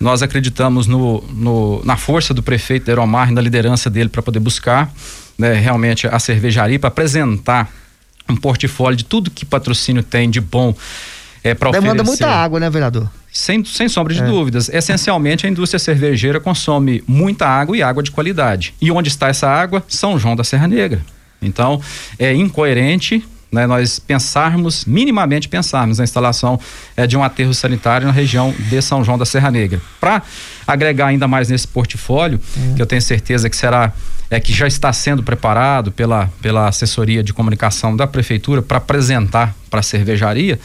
Nós 0.00 0.22
acreditamos 0.22 0.86
no, 0.86 1.22
no 1.30 1.82
na 1.84 1.96
força 1.96 2.32
do 2.32 2.42
prefeito 2.42 2.90
Eromar 2.90 3.30
e 3.30 3.34
na 3.34 3.40
liderança 3.40 3.90
dele 3.90 4.08
para 4.08 4.22
poder 4.22 4.40
buscar 4.40 4.90
né, 5.36 5.52
realmente 5.52 6.06
a 6.06 6.18
cervejaria, 6.18 6.78
para 6.78 6.88
apresentar 6.88 7.70
um 8.28 8.36
portfólio 8.36 8.96
de 8.96 9.04
tudo 9.04 9.30
que 9.30 9.44
patrocínio 9.44 10.02
tem 10.02 10.28
de 10.28 10.40
bom 10.40 10.74
é, 11.42 11.54
para 11.54 11.70
oferecer. 11.70 11.88
Demanda 11.88 12.04
muita 12.04 12.28
água, 12.28 12.58
né, 12.58 12.68
vereador? 12.68 13.08
Sem, 13.32 13.64
sem 13.64 13.88
sombra 13.88 14.14
de 14.14 14.22
é. 14.22 14.26
dúvidas. 14.26 14.68
Essencialmente, 14.68 15.46
a 15.46 15.48
indústria 15.48 15.78
cervejeira 15.78 16.40
consome 16.40 17.04
muita 17.06 17.46
água 17.46 17.76
e 17.76 17.82
água 17.82 18.02
de 18.02 18.10
qualidade. 18.10 18.74
E 18.80 18.90
onde 18.90 19.08
está 19.08 19.28
essa 19.28 19.48
água? 19.48 19.84
São 19.88 20.18
João 20.18 20.34
da 20.34 20.42
Serra 20.42 20.66
Negra. 20.66 21.00
Então, 21.40 21.80
é 22.18 22.32
incoerente 22.34 23.22
né, 23.50 23.66
nós 23.66 23.98
pensarmos, 23.98 24.84
minimamente 24.84 25.48
pensarmos 25.48 25.98
na 25.98 26.04
instalação 26.04 26.58
é, 26.96 27.06
de 27.06 27.16
um 27.16 27.22
aterro 27.22 27.54
sanitário 27.54 28.06
na 28.06 28.12
região 28.12 28.54
de 28.58 28.82
São 28.82 29.04
João 29.04 29.16
da 29.16 29.24
Serra 29.24 29.50
Negra. 29.50 29.80
Para 30.00 30.22
agregar 30.66 31.06
ainda 31.06 31.28
mais 31.28 31.48
nesse 31.48 31.66
portfólio, 31.68 32.40
é. 32.72 32.74
que 32.74 32.82
eu 32.82 32.86
tenho 32.86 33.00
certeza 33.00 33.48
que 33.48 33.56
será, 33.56 33.92
é 34.30 34.40
que 34.40 34.52
já 34.52 34.66
está 34.66 34.92
sendo 34.92 35.22
preparado 35.22 35.92
pela, 35.92 36.30
pela 36.42 36.68
assessoria 36.68 37.22
de 37.22 37.32
comunicação 37.32 37.96
da 37.96 38.06
prefeitura 38.06 38.60
para 38.60 38.78
apresentar 38.78 39.54
para 39.70 39.80
a 39.80 39.82
cervejaria, 39.82 40.58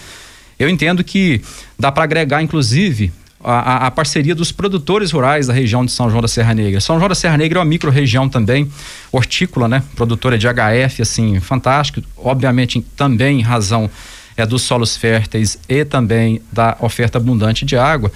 eu 0.58 0.70
entendo 0.70 1.04
que 1.04 1.42
dá 1.78 1.92
para 1.92 2.04
agregar, 2.04 2.42
inclusive, 2.42 3.12
a, 3.44 3.88
a, 3.88 3.92
parceria 3.92 4.36
dos 4.36 4.52
produtores 4.52 5.12
rurais 5.12 5.48
da 5.48 5.54
região 5.54 5.84
de 5.84 5.92
São 5.92 6.10
João 6.10 6.22
da 6.22 6.28
Serra 6.28 6.54
Negra. 6.54 6.80
São 6.80 6.98
João 6.98 7.10
da 7.10 7.16
Serra 7.16 7.38
Negra 7.38 7.58
é 7.58 7.60
uma 7.60 7.66
micro-região 7.66 8.30
também, 8.30 8.70
hortícola, 9.12 9.68
né? 9.68 9.84
Produtora 9.96 10.38
de 10.38 10.48
HF, 10.48 11.02
assim, 11.02 11.40
fantástico. 11.40 12.02
Obviamente, 12.16 12.82
também 12.96 13.40
em 13.40 13.42
razão 13.42 13.90
é, 14.38 14.46
dos 14.46 14.62
solos 14.62 14.96
férteis 14.96 15.58
e 15.68 15.84
também 15.84 16.42
da 16.52 16.78
oferta 16.80 17.18
abundante 17.18 17.66
de 17.66 17.76
água. 17.76 18.12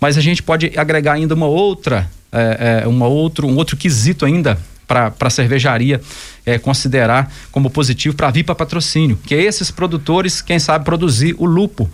Mas 0.00 0.16
a 0.16 0.20
gente 0.20 0.42
pode 0.42 0.72
agregar 0.76 1.14
ainda 1.14 1.34
uma 1.34 1.46
outra, 1.46 2.08
é, 2.30 2.82
é, 2.84 2.86
uma 2.86 3.08
outro, 3.08 3.48
um 3.48 3.56
outro 3.56 3.76
quesito 3.76 4.24
ainda 4.24 4.56
para 4.88 5.12
a 5.20 5.30
cervejaria 5.30 6.00
é, 6.46 6.58
considerar 6.58 7.30
como 7.52 7.68
positivo 7.68 8.16
para 8.16 8.30
vir 8.30 8.42
para 8.42 8.54
patrocínio, 8.54 9.18
que 9.24 9.34
é 9.34 9.42
esses 9.42 9.70
produtores, 9.70 10.40
quem 10.40 10.58
sabe, 10.58 10.84
produzir 10.84 11.36
o 11.38 11.44
lupo, 11.44 11.88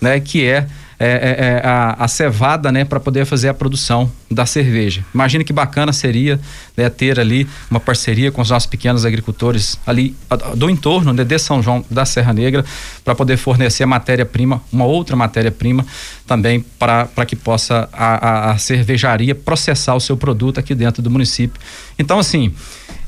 né? 0.00 0.18
Que 0.18 0.44
é 0.44 0.66
é, 1.02 1.06
é, 1.06 1.44
é, 1.46 1.66
a, 1.66 2.04
a, 2.04 2.08
cevada, 2.08 2.70
né, 2.70 2.84
para 2.84 3.00
poder 3.00 3.24
fazer 3.24 3.48
a 3.48 3.54
produção 3.54 4.12
da 4.30 4.44
cerveja. 4.44 5.02
Imagina 5.14 5.42
que 5.42 5.50
bacana 5.50 5.94
seria 5.94 6.38
né, 6.76 6.90
ter 6.90 7.18
ali 7.18 7.48
uma 7.70 7.80
parceria 7.80 8.30
com 8.30 8.42
os 8.42 8.50
nossos 8.50 8.66
pequenos 8.66 9.06
agricultores 9.06 9.80
ali 9.86 10.14
do 10.54 10.68
entorno 10.68 11.14
né, 11.14 11.24
de 11.24 11.38
São 11.38 11.62
João 11.62 11.82
da 11.90 12.04
Serra 12.04 12.34
Negra 12.34 12.66
para 13.02 13.14
poder 13.14 13.38
fornecer 13.38 13.86
matéria-prima, 13.86 14.60
uma 14.70 14.84
outra 14.84 15.16
matéria-prima 15.16 15.86
também 16.26 16.62
para 16.78 17.24
que 17.26 17.34
possa 17.34 17.88
a, 17.94 18.50
a, 18.50 18.50
a 18.50 18.58
cervejaria 18.58 19.34
processar 19.34 19.94
o 19.94 20.00
seu 20.00 20.18
produto 20.18 20.60
aqui 20.60 20.74
dentro 20.74 21.02
do 21.02 21.10
município. 21.10 21.58
Então, 21.98 22.18
assim, 22.18 22.52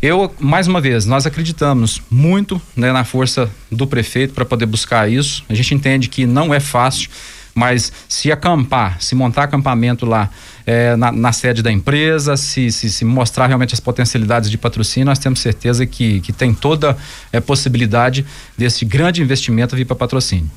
eu, 0.00 0.34
mais 0.40 0.66
uma 0.66 0.80
vez, 0.80 1.04
nós 1.04 1.26
acreditamos 1.26 2.00
muito 2.10 2.60
né, 2.74 2.90
na 2.90 3.04
força 3.04 3.50
do 3.70 3.86
prefeito 3.86 4.32
para 4.32 4.46
poder 4.46 4.64
buscar 4.64 5.10
isso. 5.10 5.44
A 5.46 5.54
gente 5.54 5.74
entende 5.74 6.08
que 6.08 6.24
não 6.24 6.54
é 6.54 6.58
fácil. 6.58 7.10
Mas 7.54 7.92
se 8.08 8.32
acampar, 8.32 8.96
se 9.00 9.14
montar 9.14 9.44
acampamento 9.44 10.06
lá 10.06 10.30
é, 10.66 10.96
na, 10.96 11.12
na, 11.12 11.32
sede 11.32 11.62
da 11.62 11.70
empresa, 11.70 12.36
se, 12.36 12.72
se, 12.72 12.90
se, 12.90 13.04
mostrar 13.04 13.46
realmente 13.46 13.74
as 13.74 13.80
potencialidades 13.80 14.50
de 14.50 14.56
patrocínio, 14.56 15.06
nós 15.06 15.18
temos 15.18 15.40
certeza 15.40 15.84
que, 15.84 16.20
que 16.20 16.32
tem 16.32 16.54
toda 16.54 16.96
é, 17.32 17.40
possibilidade 17.40 18.24
desse 18.56 18.84
grande 18.84 19.20
investimento 19.20 19.76
vir 19.76 19.84
para 19.84 19.96
patrocínio. 19.96 20.50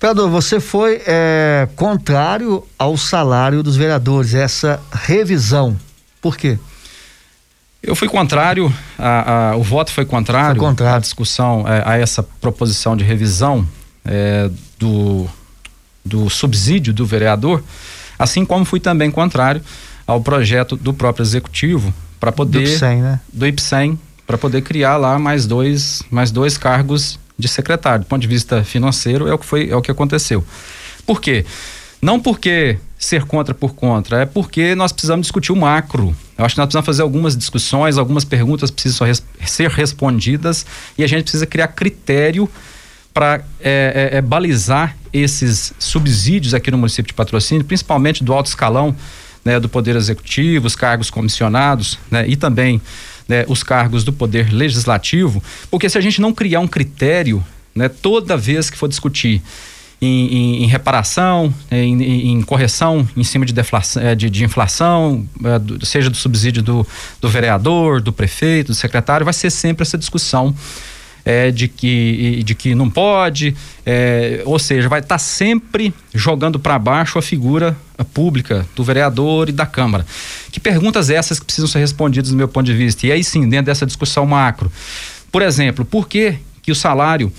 Vereador, 0.00 0.30
você 0.30 0.60
foi 0.60 1.02
é, 1.04 1.68
contrário 1.74 2.64
ao 2.78 2.96
salário 2.96 3.64
dos 3.64 3.76
vereadores, 3.76 4.32
essa 4.32 4.80
revisão. 4.92 5.76
Por 6.22 6.36
quê? 6.36 6.56
Eu 7.82 7.96
fui 7.96 8.08
contrário, 8.08 8.72
a, 8.96 9.50
a, 9.50 9.56
o 9.56 9.62
voto 9.62 9.92
foi 9.92 10.04
contrário, 10.04 10.60
foi 10.60 10.68
contrário. 10.68 10.96
à 10.96 11.00
discussão, 11.00 11.64
é, 11.66 11.82
a 11.84 11.98
essa 11.98 12.22
proposição 12.22 12.96
de 12.96 13.02
revisão 13.02 13.66
é, 14.04 14.50
do 14.78 15.28
do 16.08 16.28
subsídio 16.28 16.92
do 16.92 17.06
vereador, 17.06 17.62
assim 18.18 18.44
como 18.44 18.64
fui 18.64 18.80
também 18.80 19.10
contrário 19.10 19.62
ao 20.06 20.20
projeto 20.20 20.76
do 20.76 20.92
próprio 20.94 21.22
executivo 21.22 21.92
para 22.18 22.32
poder 22.32 22.60
do 22.60 22.64
IPSEM, 22.64 23.02
né? 23.02 23.20
Do 23.32 23.46
IPSEM 23.46 23.98
para 24.26 24.38
poder 24.38 24.62
criar 24.62 24.96
lá 24.96 25.18
mais 25.18 25.46
dois 25.46 26.02
mais 26.10 26.30
dois 26.30 26.58
cargos 26.58 27.18
de 27.38 27.46
secretário. 27.46 28.04
Do 28.04 28.08
ponto 28.08 28.20
de 28.20 28.28
vista 28.28 28.64
financeiro 28.64 29.28
é 29.28 29.34
o 29.34 29.38
que 29.38 29.46
foi 29.46 29.70
é 29.70 29.76
o 29.76 29.82
que 29.82 29.90
aconteceu. 29.90 30.44
Por 31.06 31.20
quê? 31.20 31.44
Não 32.00 32.18
porque 32.20 32.78
ser 32.98 33.24
contra 33.24 33.54
por 33.54 33.74
contra, 33.74 34.22
é 34.22 34.26
porque 34.26 34.74
nós 34.74 34.92
precisamos 34.92 35.26
discutir 35.26 35.52
o 35.52 35.56
macro. 35.56 36.14
Eu 36.36 36.44
acho 36.44 36.54
que 36.54 36.60
nós 36.60 36.66
precisamos 36.66 36.86
fazer 36.86 37.02
algumas 37.02 37.36
discussões, 37.36 37.96
algumas 37.96 38.24
perguntas 38.24 38.70
precisam 38.70 39.06
ser 39.46 39.70
respondidas 39.70 40.66
e 40.96 41.04
a 41.04 41.06
gente 41.06 41.22
precisa 41.22 41.46
criar 41.46 41.68
critério 41.68 42.48
para 43.18 43.40
é, 43.60 44.10
é, 44.12 44.18
é, 44.18 44.22
balizar 44.22 44.96
esses 45.12 45.72
subsídios 45.76 46.54
aqui 46.54 46.70
no 46.70 46.78
município 46.78 47.08
de 47.08 47.14
patrocínio, 47.14 47.64
principalmente 47.64 48.22
do 48.22 48.32
alto 48.32 48.46
escalão 48.46 48.94
né, 49.44 49.58
do 49.58 49.68
Poder 49.68 49.96
Executivo, 49.96 50.68
os 50.68 50.76
cargos 50.76 51.10
comissionados 51.10 51.98
né, 52.08 52.24
e 52.28 52.36
também 52.36 52.80
né, 53.26 53.44
os 53.48 53.64
cargos 53.64 54.04
do 54.04 54.12
Poder 54.12 54.54
Legislativo, 54.54 55.42
porque 55.68 55.90
se 55.90 55.98
a 55.98 56.00
gente 56.00 56.20
não 56.20 56.32
criar 56.32 56.60
um 56.60 56.68
critério, 56.68 57.44
né, 57.74 57.88
toda 57.88 58.36
vez 58.36 58.70
que 58.70 58.78
for 58.78 58.88
discutir 58.88 59.42
em, 60.00 60.06
em, 60.06 60.62
em 60.62 60.66
reparação, 60.68 61.52
em, 61.72 62.30
em, 62.30 62.42
correção 62.42 63.04
em 63.16 63.24
cima 63.24 63.44
de, 63.44 63.52
deflação, 63.52 64.00
é, 64.00 64.14
de, 64.14 64.30
de 64.30 64.44
inflação, 64.44 65.28
é, 65.42 65.84
seja 65.84 66.08
do 66.08 66.16
subsídio 66.16 66.62
do, 66.62 66.86
do 67.20 67.28
vereador, 67.28 68.00
do 68.00 68.12
prefeito, 68.12 68.68
do 68.68 68.76
secretário, 68.76 69.24
vai 69.24 69.34
ser 69.34 69.50
sempre 69.50 69.82
essa 69.82 69.98
discussão 69.98 70.54
é, 71.28 71.50
de, 71.50 71.68
que, 71.68 72.42
de 72.42 72.54
que 72.54 72.74
não 72.74 72.88
pode, 72.88 73.54
é, 73.84 74.40
ou 74.46 74.58
seja, 74.58 74.88
vai 74.88 75.00
estar 75.00 75.16
tá 75.16 75.18
sempre 75.18 75.92
jogando 76.14 76.58
para 76.58 76.78
baixo 76.78 77.18
a 77.18 77.22
figura 77.22 77.76
pública 78.14 78.66
do 78.74 78.82
vereador 78.82 79.50
e 79.50 79.52
da 79.52 79.66
Câmara. 79.66 80.06
Que 80.50 80.58
perguntas 80.58 81.10
essas 81.10 81.38
que 81.38 81.44
precisam 81.44 81.68
ser 81.68 81.80
respondidas 81.80 82.30
do 82.30 82.36
meu 82.36 82.48
ponto 82.48 82.64
de 82.64 82.72
vista? 82.72 83.06
E 83.06 83.12
aí 83.12 83.22
sim, 83.22 83.46
dentro 83.46 83.66
dessa 83.66 83.84
discussão 83.84 84.24
macro. 84.24 84.72
Por 85.30 85.42
exemplo, 85.42 85.84
por 85.84 86.08
que, 86.08 86.38
que 86.62 86.72
o 86.72 86.74
salário 86.74 87.30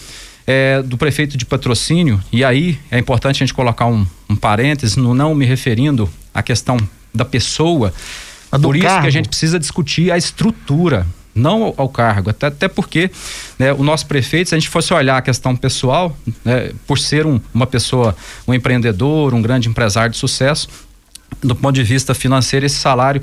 é, 0.45 0.83
do 0.83 0.95
prefeito 0.95 1.35
de 1.35 1.43
patrocínio, 1.43 2.21
e 2.31 2.43
aí 2.43 2.77
é 2.91 2.99
importante 2.99 3.37
a 3.37 3.39
gente 3.39 3.55
colocar 3.55 3.87
um, 3.87 4.05
um 4.29 4.35
parênteses, 4.35 4.97
no, 4.97 5.15
não 5.15 5.33
me 5.33 5.47
referindo 5.47 6.07
à 6.31 6.43
questão 6.43 6.77
da 7.11 7.25
pessoa, 7.25 7.91
por 8.61 8.75
isso 8.75 8.85
cargo. 8.85 9.01
que 9.01 9.07
a 9.07 9.11
gente 9.11 9.29
precisa 9.29 9.57
discutir 9.57 10.11
a 10.11 10.17
estrutura 10.17 11.07
não 11.39 11.73
ao, 11.77 11.89
cargo, 11.89 12.29
até, 12.29 12.47
até 12.47 12.67
porque 12.67 13.09
né, 13.57 13.73
o 13.73 13.83
nosso 13.83 14.05
prefeito, 14.05 14.49
se 14.49 14.55
a 14.55 14.59
gente 14.59 14.69
fosse 14.69 14.93
olhar 14.93 15.17
a 15.17 15.21
questão 15.21 15.55
pessoal, 15.55 16.15
né, 16.43 16.71
por 16.85 16.99
ser 16.99 17.25
um, 17.25 17.39
uma 17.53 17.65
pessoa, 17.65 18.15
um 18.47 18.53
empreendedor, 18.53 19.33
um 19.33 19.41
grande 19.41 19.69
empresário 19.69 20.11
de 20.11 20.17
sucesso, 20.17 20.67
do 21.41 21.55
ponto 21.55 21.75
de 21.75 21.83
vista 21.83 22.13
financeiro, 22.13 22.65
esse 22.65 22.75
salário 22.75 23.21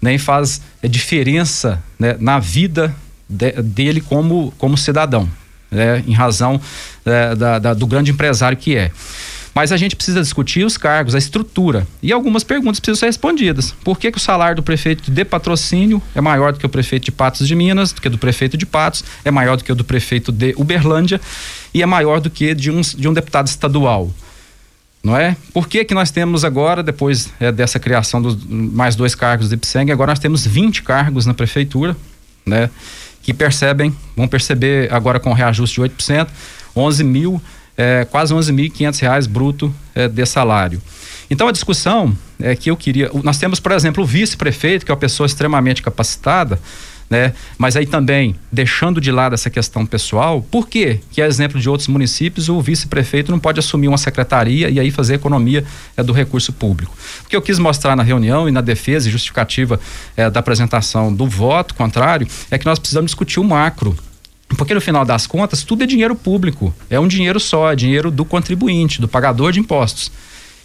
nem 0.00 0.18
faz 0.18 0.60
é, 0.82 0.88
diferença 0.88 1.82
né, 1.98 2.16
na 2.18 2.38
vida 2.38 2.94
de, 3.28 3.52
dele 3.62 4.00
como, 4.00 4.52
como 4.58 4.76
cidadão, 4.76 5.28
né, 5.70 6.02
em 6.06 6.12
razão 6.12 6.60
é, 7.04 7.34
da, 7.34 7.58
da, 7.58 7.74
do 7.74 7.86
grande 7.86 8.10
empresário 8.10 8.56
que 8.56 8.76
é. 8.76 8.90
Mas 9.54 9.72
a 9.72 9.76
gente 9.76 9.96
precisa 9.96 10.20
discutir 10.20 10.64
os 10.64 10.76
cargos, 10.76 11.14
a 11.14 11.18
estrutura. 11.18 11.86
E 12.02 12.12
algumas 12.12 12.44
perguntas 12.44 12.78
precisam 12.78 13.00
ser 13.00 13.06
respondidas. 13.06 13.74
Por 13.84 13.98
que, 13.98 14.10
que 14.12 14.18
o 14.18 14.20
salário 14.20 14.56
do 14.56 14.62
prefeito 14.62 15.10
de 15.10 15.24
patrocínio 15.24 16.00
é 16.14 16.20
maior 16.20 16.52
do 16.52 16.58
que 16.58 16.66
o 16.66 16.68
prefeito 16.68 17.04
de 17.04 17.12
Patos 17.12 17.46
de 17.48 17.54
Minas, 17.54 17.92
do 17.92 18.00
que 18.00 18.08
do 18.08 18.18
prefeito 18.18 18.56
de 18.56 18.64
Patos, 18.64 19.04
é 19.24 19.30
maior 19.30 19.56
do 19.56 19.64
que 19.64 19.72
o 19.72 19.74
do 19.74 19.84
prefeito 19.84 20.30
de 20.30 20.54
Uberlândia 20.56 21.20
e 21.74 21.82
é 21.82 21.86
maior 21.86 22.20
do 22.20 22.30
que 22.30 22.54
de 22.54 22.70
um, 22.70 22.80
de 22.80 23.08
um 23.08 23.12
deputado 23.12 23.48
estadual? 23.48 24.10
não 25.02 25.16
é? 25.16 25.36
Por 25.52 25.66
que 25.66 25.84
que 25.84 25.94
nós 25.94 26.10
temos 26.10 26.44
agora, 26.44 26.82
depois 26.82 27.30
é, 27.40 27.50
dessa 27.50 27.78
criação 27.78 28.20
dos 28.20 28.36
mais 28.44 28.94
dois 28.94 29.14
cargos 29.14 29.48
de 29.48 29.54
IPSENG, 29.54 29.90
agora 29.90 30.12
nós 30.12 30.18
temos 30.18 30.46
20 30.46 30.82
cargos 30.82 31.26
na 31.26 31.32
prefeitura, 31.32 31.96
né? 32.44 32.70
Que 33.22 33.32
percebem, 33.32 33.94
vão 34.16 34.28
perceber 34.28 34.92
agora 34.92 35.18
com 35.18 35.32
reajuste 35.32 35.80
de 35.80 35.88
8%, 35.88 36.28
11 36.76 37.04
mil 37.04 37.42
é, 37.80 38.04
quase 38.04 38.34
11.500 38.34 39.00
reais 39.00 39.26
bruto 39.26 39.74
é, 39.94 40.06
de 40.06 40.26
salário. 40.26 40.82
Então 41.30 41.48
a 41.48 41.52
discussão 41.52 42.14
é 42.38 42.54
que 42.54 42.70
eu 42.70 42.76
queria, 42.76 43.10
nós 43.24 43.38
temos 43.38 43.58
por 43.58 43.72
exemplo 43.72 44.04
o 44.04 44.06
vice-prefeito 44.06 44.84
que 44.84 44.92
é 44.92 44.94
uma 44.94 45.00
pessoa 45.00 45.26
extremamente 45.26 45.80
capacitada, 45.80 46.60
né? 47.08 47.32
Mas 47.56 47.76
aí 47.76 47.86
também 47.86 48.36
deixando 48.52 49.00
de 49.00 49.10
lado 49.10 49.34
essa 49.34 49.48
questão 49.48 49.86
pessoal, 49.86 50.42
por 50.42 50.68
quê? 50.68 51.00
Que 51.10 51.22
é 51.22 51.26
exemplo 51.26 51.58
de 51.58 51.70
outros 51.70 51.88
municípios, 51.88 52.50
o 52.50 52.60
vice-prefeito 52.60 53.32
não 53.32 53.38
pode 53.38 53.58
assumir 53.58 53.88
uma 53.88 53.98
secretaria 53.98 54.68
e 54.68 54.78
aí 54.78 54.90
fazer 54.90 55.14
economia 55.14 55.64
é, 55.96 56.02
do 56.02 56.12
recurso 56.12 56.52
público. 56.52 56.94
O 57.24 57.28
que 57.28 57.34
eu 57.34 57.40
quis 57.40 57.58
mostrar 57.58 57.96
na 57.96 58.02
reunião 58.02 58.46
e 58.46 58.52
na 58.52 58.60
defesa 58.60 59.08
e 59.08 59.10
justificativa 59.10 59.80
é, 60.18 60.28
da 60.28 60.40
apresentação 60.40 61.14
do 61.14 61.26
voto 61.26 61.74
contrário 61.74 62.28
é 62.50 62.58
que 62.58 62.66
nós 62.66 62.78
precisamos 62.78 63.10
discutir 63.10 63.40
o 63.40 63.44
macro 63.44 63.96
porque 64.56 64.74
no 64.74 64.80
final 64.80 65.04
das 65.04 65.26
contas, 65.26 65.62
tudo 65.62 65.84
é 65.84 65.86
dinheiro 65.86 66.14
público. 66.14 66.74
É 66.88 66.98
um 66.98 67.06
dinheiro 67.06 67.38
só, 67.38 67.72
é 67.72 67.76
dinheiro 67.76 68.10
do 68.10 68.24
contribuinte, 68.24 69.00
do 69.00 69.08
pagador 69.08 69.52
de 69.52 69.60
impostos. 69.60 70.10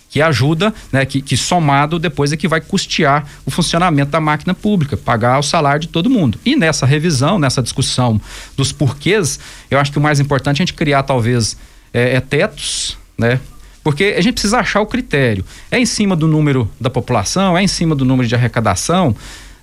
Que 0.10 0.22
ajuda, 0.22 0.74
né, 0.92 1.06
que, 1.06 1.22
que 1.22 1.36
somado 1.36 2.00
depois 2.00 2.32
é 2.32 2.38
que 2.38 2.48
vai 2.48 2.62
custear 2.62 3.26
o 3.46 3.52
funcionamento 3.52 4.12
da 4.12 4.22
máquina 4.22 4.54
pública, 4.54 4.96
pagar 4.96 5.40
o 5.40 5.44
salário 5.44 5.82
de 5.82 5.88
todo 5.88 6.10
mundo. 6.10 6.40
E 6.46 6.56
nessa 6.56 6.86
revisão, 6.86 7.38
nessa 7.38 7.62
discussão 7.62 8.20
dos 8.56 8.72
porquês, 8.72 9.40
eu 9.70 9.78
acho 9.78 9.92
que 9.92 9.98
o 9.98 10.02
mais 10.02 10.20
importante 10.20 10.58
é 10.58 10.64
a 10.64 10.66
gente 10.66 10.74
criar 10.74 11.04
talvez 11.04 11.58
é, 11.94 12.16
é 12.16 12.20
tetos, 12.22 12.98
né? 13.18 13.40
Porque 13.84 14.16
a 14.18 14.22
gente 14.22 14.34
precisa 14.34 14.60
achar 14.60 14.82
o 14.82 14.86
critério. 14.88 15.46
É 15.70 15.78
em 15.78 15.86
cima 15.86 16.16
do 16.16 16.28
número 16.28 16.68
da 16.82 16.90
população, 16.90 17.56
é 17.56 17.62
em 17.62 17.68
cima 17.68 17.94
do 17.94 18.04
número 18.04 18.28
de 18.28 18.34
arrecadação, 18.34 19.16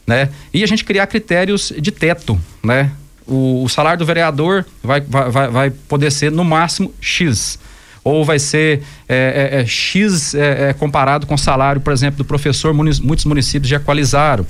né? 0.07 0.29
E 0.55 0.63
a 0.63 0.67
gente 0.67 0.85
criar 0.85 1.07
critérios 1.09 1.73
de 1.77 1.91
teto, 1.91 2.41
né? 2.63 2.93
O, 3.27 3.65
o 3.65 3.69
salário 3.69 3.99
do 3.99 4.07
vereador 4.07 4.65
vai, 4.83 5.01
vai, 5.01 5.49
vai 5.49 5.71
poder 5.71 6.11
ser 6.11 6.31
no 6.31 6.45
máximo 6.45 6.93
X 7.01 7.59
ou 8.05 8.25
vai 8.25 8.39
ser 8.39 8.83
é, 9.09 9.51
é, 9.53 9.61
é, 9.61 9.67
X 9.67 10.35
é, 10.35 10.71
é, 10.71 10.73
comparado 10.73 11.27
com 11.27 11.35
o 11.35 11.39
salário, 11.39 11.81
por 11.81 11.93
exemplo, 11.93 12.19
do 12.19 12.25
professor, 12.25 12.75
muitos 12.75 13.25
municípios 13.25 13.69
já 13.69 13.77
equalizaram 13.77 14.45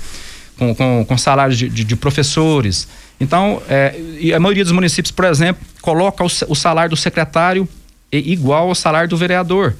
com, 0.57 0.73
com, 0.73 1.05
com 1.07 1.17
salários 1.17 1.57
de, 1.57 1.69
de, 1.69 1.83
de, 1.83 1.95
professores. 1.95 2.87
Então, 3.19 3.61
é, 3.69 3.95
a 4.35 4.39
maioria 4.39 4.63
dos 4.63 4.73
municípios, 4.73 5.11
por 5.11 5.25
exemplo, 5.25 5.63
coloca 5.81 6.23
o, 6.23 6.27
o, 6.47 6.55
salário 6.55 6.91
do 6.91 6.97
secretário 6.97 7.67
igual 8.11 8.69
ao 8.69 8.75
salário 8.75 9.09
do 9.09 9.17
vereador. 9.17 9.75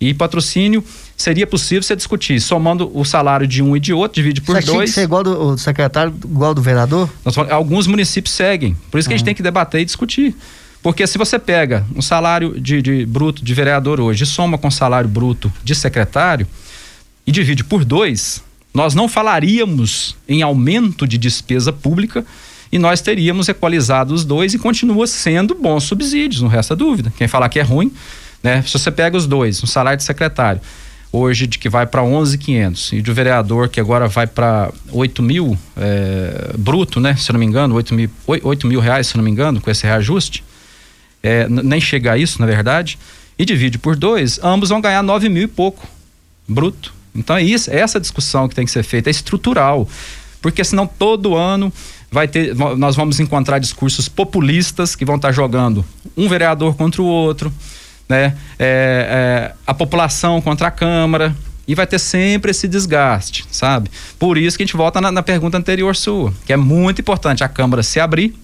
E 0.00 0.14
patrocínio 0.14 0.84
seria 1.18 1.46
possível 1.48 1.82
você 1.82 1.96
discutir, 1.96 2.40
somando 2.40 2.90
o 2.96 3.04
salário 3.04 3.46
de 3.46 3.60
um 3.60 3.76
e 3.76 3.80
de 3.80 3.92
outro, 3.92 4.14
divide 4.14 4.40
por 4.40 4.56
Isso 4.56 4.68
dois. 4.68 4.76
Tinha 4.76 4.84
que 4.84 4.92
ser 4.92 5.02
igual 5.02 5.24
do, 5.24 5.56
do 5.56 5.58
secretário, 5.58 6.14
igual 6.24 6.54
do 6.54 6.62
vereador? 6.62 7.10
Nós, 7.24 7.36
alguns 7.36 7.88
municípios 7.88 8.32
seguem. 8.32 8.76
Por 8.88 8.98
isso 8.98 9.08
que 9.08 9.12
uhum. 9.12 9.16
a 9.16 9.18
gente 9.18 9.24
tem 9.24 9.34
que 9.34 9.42
debater 9.42 9.80
e 9.80 9.84
discutir. 9.84 10.34
Porque 10.80 11.04
se 11.08 11.18
você 11.18 11.36
pega 11.36 11.84
um 11.94 12.00
salário 12.00 12.58
de, 12.60 12.80
de 12.80 13.04
bruto 13.04 13.44
de 13.44 13.52
vereador 13.52 14.00
hoje, 14.00 14.24
soma 14.24 14.56
com 14.56 14.68
o 14.68 14.72
salário 14.72 15.10
bruto 15.10 15.52
de 15.64 15.74
secretário 15.74 16.46
e 17.26 17.32
divide 17.32 17.64
por 17.64 17.84
dois, 17.84 18.40
nós 18.72 18.94
não 18.94 19.08
falaríamos 19.08 20.14
em 20.28 20.40
aumento 20.40 21.04
de 21.04 21.18
despesa 21.18 21.72
pública 21.72 22.24
e 22.70 22.78
nós 22.78 23.00
teríamos 23.00 23.48
equalizado 23.48 24.14
os 24.14 24.24
dois 24.24 24.54
e 24.54 24.58
continua 24.58 25.04
sendo 25.08 25.56
bons 25.56 25.82
subsídios, 25.82 26.42
não 26.42 26.48
resta 26.48 26.76
dúvida. 26.76 27.12
Quem 27.18 27.26
falar 27.26 27.48
que 27.48 27.58
é 27.58 27.62
ruim, 27.62 27.92
né? 28.40 28.62
Se 28.62 28.78
você 28.78 28.92
pega 28.92 29.16
os 29.16 29.26
dois, 29.26 29.60
um 29.64 29.66
salário 29.66 29.96
de 29.96 30.04
secretário 30.04 30.60
hoje 31.12 31.46
de 31.46 31.58
que 31.58 31.68
vai 31.68 31.86
para 31.86 32.02
11.500 32.02 32.98
e 32.98 33.02
de 33.02 33.12
vereador 33.12 33.68
que 33.68 33.80
agora 33.80 34.08
vai 34.08 34.26
para 34.26 34.70
8 34.90 35.22
mil 35.22 35.58
é, 35.76 36.52
bruto, 36.58 37.00
né? 37.00 37.16
Se 37.16 37.32
não 37.32 37.40
me 37.40 37.46
engano, 37.46 37.74
8 37.74 37.94
mil, 37.94 38.10
8 38.26 38.66
mil 38.66 38.80
reais, 38.80 39.06
se 39.06 39.16
não 39.16 39.24
me 39.24 39.30
engano, 39.30 39.60
com 39.60 39.70
esse 39.70 39.84
reajuste, 39.84 40.44
é, 41.22 41.48
nem 41.48 41.80
chega 41.80 42.12
a 42.12 42.18
isso, 42.18 42.40
na 42.40 42.46
verdade, 42.46 42.98
e 43.38 43.44
divide 43.44 43.78
por 43.78 43.96
dois, 43.96 44.38
ambos 44.42 44.68
vão 44.68 44.80
ganhar 44.80 45.02
9 45.02 45.28
mil 45.28 45.44
e 45.44 45.48
pouco 45.48 45.86
bruto. 46.46 46.92
Então 47.14 47.36
é 47.36 47.42
isso, 47.42 47.70
é 47.70 47.78
essa 47.78 47.98
discussão 47.98 48.48
que 48.48 48.54
tem 48.54 48.64
que 48.64 48.70
ser 48.70 48.82
feita, 48.82 49.08
é 49.08 49.12
estrutural, 49.12 49.88
porque 50.40 50.62
senão 50.62 50.86
todo 50.86 51.34
ano 51.34 51.72
vai 52.10 52.28
ter, 52.28 52.54
nós 52.54 52.96
vamos 52.96 53.20
encontrar 53.20 53.58
discursos 53.58 54.08
populistas 54.08 54.94
que 54.94 55.04
vão 55.04 55.16
estar 55.16 55.32
jogando 55.32 55.84
um 56.16 56.28
vereador 56.28 56.74
contra 56.74 57.02
o 57.02 57.04
outro, 57.04 57.52
né? 58.08 58.34
É, 58.58 59.50
é, 59.50 59.54
a 59.66 59.74
população 59.74 60.40
contra 60.40 60.68
a 60.68 60.70
Câmara 60.70 61.34
e 61.66 61.74
vai 61.74 61.86
ter 61.86 61.98
sempre 61.98 62.50
esse 62.50 62.66
desgaste, 62.66 63.44
sabe? 63.50 63.90
Por 64.18 64.38
isso 64.38 64.56
que 64.56 64.62
a 64.62 64.66
gente 64.66 64.76
volta 64.76 65.00
na, 65.00 65.12
na 65.12 65.22
pergunta 65.22 65.58
anterior 65.58 65.94
sua, 65.94 66.32
que 66.46 66.52
é 66.52 66.56
muito 66.56 67.00
importante 67.00 67.44
a 67.44 67.48
Câmara 67.48 67.82
se 67.82 68.00
abrir, 68.00 68.34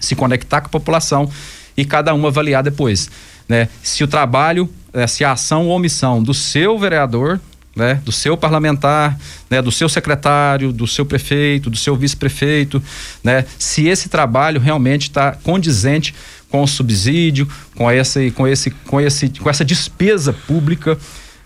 se 0.00 0.16
conectar 0.16 0.62
com 0.62 0.68
a 0.68 0.70
população 0.70 1.30
e 1.76 1.84
cada 1.84 2.14
um 2.14 2.26
avaliar 2.26 2.62
depois, 2.62 3.10
né? 3.46 3.68
Se 3.82 4.02
o 4.02 4.08
trabalho, 4.08 4.68
é, 4.92 5.06
se 5.06 5.24
a 5.24 5.32
ação 5.32 5.66
ou 5.66 5.76
omissão 5.76 6.22
do 6.22 6.32
seu 6.32 6.78
vereador 6.78 7.38
né, 7.76 8.00
do 8.02 8.10
seu 8.10 8.36
parlamentar, 8.36 9.18
né, 9.50 9.60
do 9.60 9.70
seu 9.70 9.88
secretário, 9.88 10.72
do 10.72 10.86
seu 10.86 11.04
prefeito, 11.04 11.68
do 11.68 11.76
seu 11.76 11.94
vice-prefeito, 11.94 12.82
né, 13.22 13.44
se 13.58 13.86
esse 13.86 14.08
trabalho 14.08 14.58
realmente 14.58 15.02
está 15.02 15.32
condizente 15.32 16.14
com 16.48 16.62
o 16.62 16.66
subsídio, 16.66 17.46
com 17.74 17.90
esse, 17.90 18.30
com 18.30 18.48
esse, 18.48 18.70
com 18.70 19.00
esse, 19.00 19.28
com 19.28 19.50
essa 19.50 19.64
despesa 19.64 20.32
pública, 20.32 20.96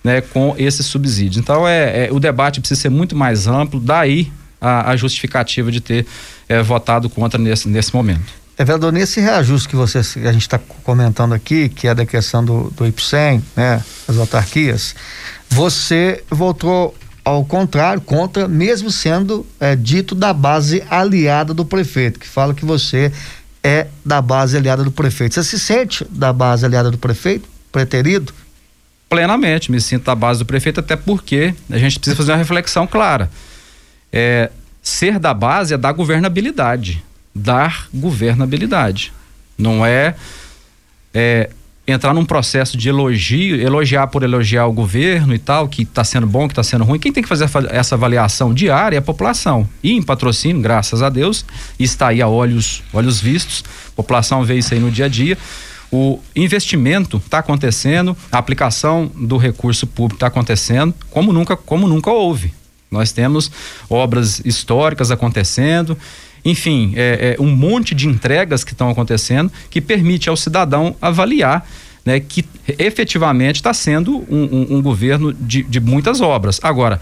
né, 0.05 0.21
com 0.21 0.55
esse 0.57 0.85
subsídio. 0.85 1.41
Então 1.41 1.67
é, 1.67 2.07
é, 2.07 2.13
o 2.13 2.21
debate 2.21 2.61
precisa 2.61 2.81
ser 2.81 2.91
muito 2.91 3.17
mais 3.17 3.49
amplo. 3.49 3.81
Daí 3.81 4.33
a, 4.61 4.91
a 4.91 4.97
justificativa 4.97 5.73
de 5.73 5.81
ter 5.81 6.07
é, 6.49 6.63
votado 6.63 7.11
contra 7.11 7.41
nesse, 7.41 7.69
nesse 7.69 7.95
momento. 7.95 8.41
É, 8.57 8.65
vereador, 8.65 8.93
nesse 8.93 9.21
reajuste 9.21 9.69
que, 9.69 9.75
você, 9.75 9.99
a 9.99 10.33
gente 10.33 10.43
está 10.43 10.59
comentando 10.85 11.33
aqui, 11.33 11.71
que 11.71 11.89
é 11.89 11.95
da 11.95 12.05
questão 12.05 12.45
do, 12.45 12.71
do 12.71 12.87
IPSEM, 12.87 13.43
né, 13.57 13.83
as 14.07 14.19
autarquias, 14.19 14.95
você 15.51 16.25
votou 16.31 16.97
ao 17.23 17.45
contrário, 17.45 18.01
contra, 18.01 18.49
mesmo 18.49 18.91
sendo 18.91 19.47
é, 19.61 19.77
dito 19.77 20.15
da 20.15 20.33
base 20.33 20.83
aliada 20.89 21.53
do 21.53 21.65
prefeito, 21.65 22.19
que 22.19 22.27
fala 22.27 22.55
que 22.55 22.65
você 22.65 23.13
é 23.63 23.89
da 24.05 24.23
base 24.23 24.57
aliada 24.57 24.83
do 24.83 24.91
prefeito. 24.91 25.35
Você 25.35 25.45
se 25.45 25.59
sente 25.59 26.05
da 26.11 26.33
base 26.33 26.65
aliada 26.65 26.91
do 26.91 26.97
prefeito, 26.97 27.47
preterido? 27.71 28.33
Plenamente, 29.09 29.71
me 29.71 29.81
sinto 29.81 30.05
da 30.05 30.15
base 30.15 30.39
do 30.39 30.47
prefeito, 30.47 30.81
até 30.81 30.97
porque 30.97 31.55
a 31.69 31.77
gente 31.77 31.99
precisa 31.99 32.17
fazer 32.17 32.33
uma 32.33 32.39
reflexão 32.39 32.87
clara. 32.87 33.31
É, 34.11 34.51
ser 34.83 35.19
da 35.19 35.35
base 35.35 35.75
é 35.75 35.77
dar 35.77 35.93
governabilidade 35.93 37.05
dar 37.35 37.89
governabilidade. 37.93 39.13
Não 39.57 39.85
é, 39.85 40.15
é 41.15 41.51
entrar 41.91 42.15
num 42.15 42.25
processo 42.25 42.77
de 42.77 42.89
elogio, 42.89 43.61
elogiar 43.61 44.07
por 44.07 44.23
elogiar 44.23 44.67
o 44.67 44.73
governo 44.73 45.35
e 45.35 45.39
tal, 45.39 45.69
que 45.69 45.83
está 45.83 46.05
sendo 46.05 46.27
bom, 46.27 46.47
que 46.47 46.53
está 46.53 46.63
sendo 46.63 46.85
ruim. 46.85 46.99
Quem 46.99 47.13
tem 47.13 47.23
que 47.23 47.29
fazer 47.29 47.49
essa 47.71 47.95
avaliação 47.95 48.53
diária 48.53 48.97
é 48.97 48.99
a 48.99 49.03
população. 49.03 49.69
E 49.83 49.93
em 49.93 50.03
patrocínio, 50.03 50.61
graças 50.61 51.03
a 51.03 51.09
Deus, 51.09 51.45
está 51.79 52.09
aí 52.09 52.21
a 52.21 52.29
olhos, 52.29 52.83
olhos 52.93 53.21
vistos. 53.21 53.65
A 53.89 53.97
população 53.97 54.45
vê 54.45 54.59
isso 54.59 54.75
aí 54.75 54.81
no 54.81 54.91
dia 54.91 55.07
a 55.07 55.09
dia. 55.09 55.37
O 55.93 56.21
investimento 56.37 57.17
está 57.17 57.39
acontecendo, 57.39 58.17
a 58.31 58.39
aplicação 58.39 59.11
do 59.15 59.37
recurso 59.37 59.87
público 59.87 60.17
está 60.17 60.29
acontecendo, 60.29 60.95
como 61.11 61.33
nunca, 61.33 61.57
como 61.57 61.89
nunca 61.89 62.11
houve. 62.11 62.55
Nós 62.91 63.13
temos 63.13 63.51
obras 63.89 64.41
históricas 64.45 65.11
acontecendo 65.11 65.97
enfim, 66.45 66.93
é, 66.97 67.37
é 67.39 67.43
um 67.43 67.55
monte 67.55 67.95
de 67.95 68.07
entregas 68.07 68.65
que 68.65 68.73
estão 68.73 68.89
acontecendo 68.89 69.53
que 69.69 69.81
permite 69.81 70.29
ao 70.29 70.37
cidadão 70.37 70.97
avaliar 71.01 71.67
né, 72.05 72.19
que 72.21 72.45
efetivamente 72.79 73.57
está 73.57 73.75
sendo 73.75 74.19
um, 74.29 74.49
um, 74.51 74.77
um, 74.77 74.83
governo 74.83 75.33
de, 75.33 75.63
de 75.63 75.81
muitas 75.81 76.21
obras. 76.21 76.59
Agora, 76.63 77.01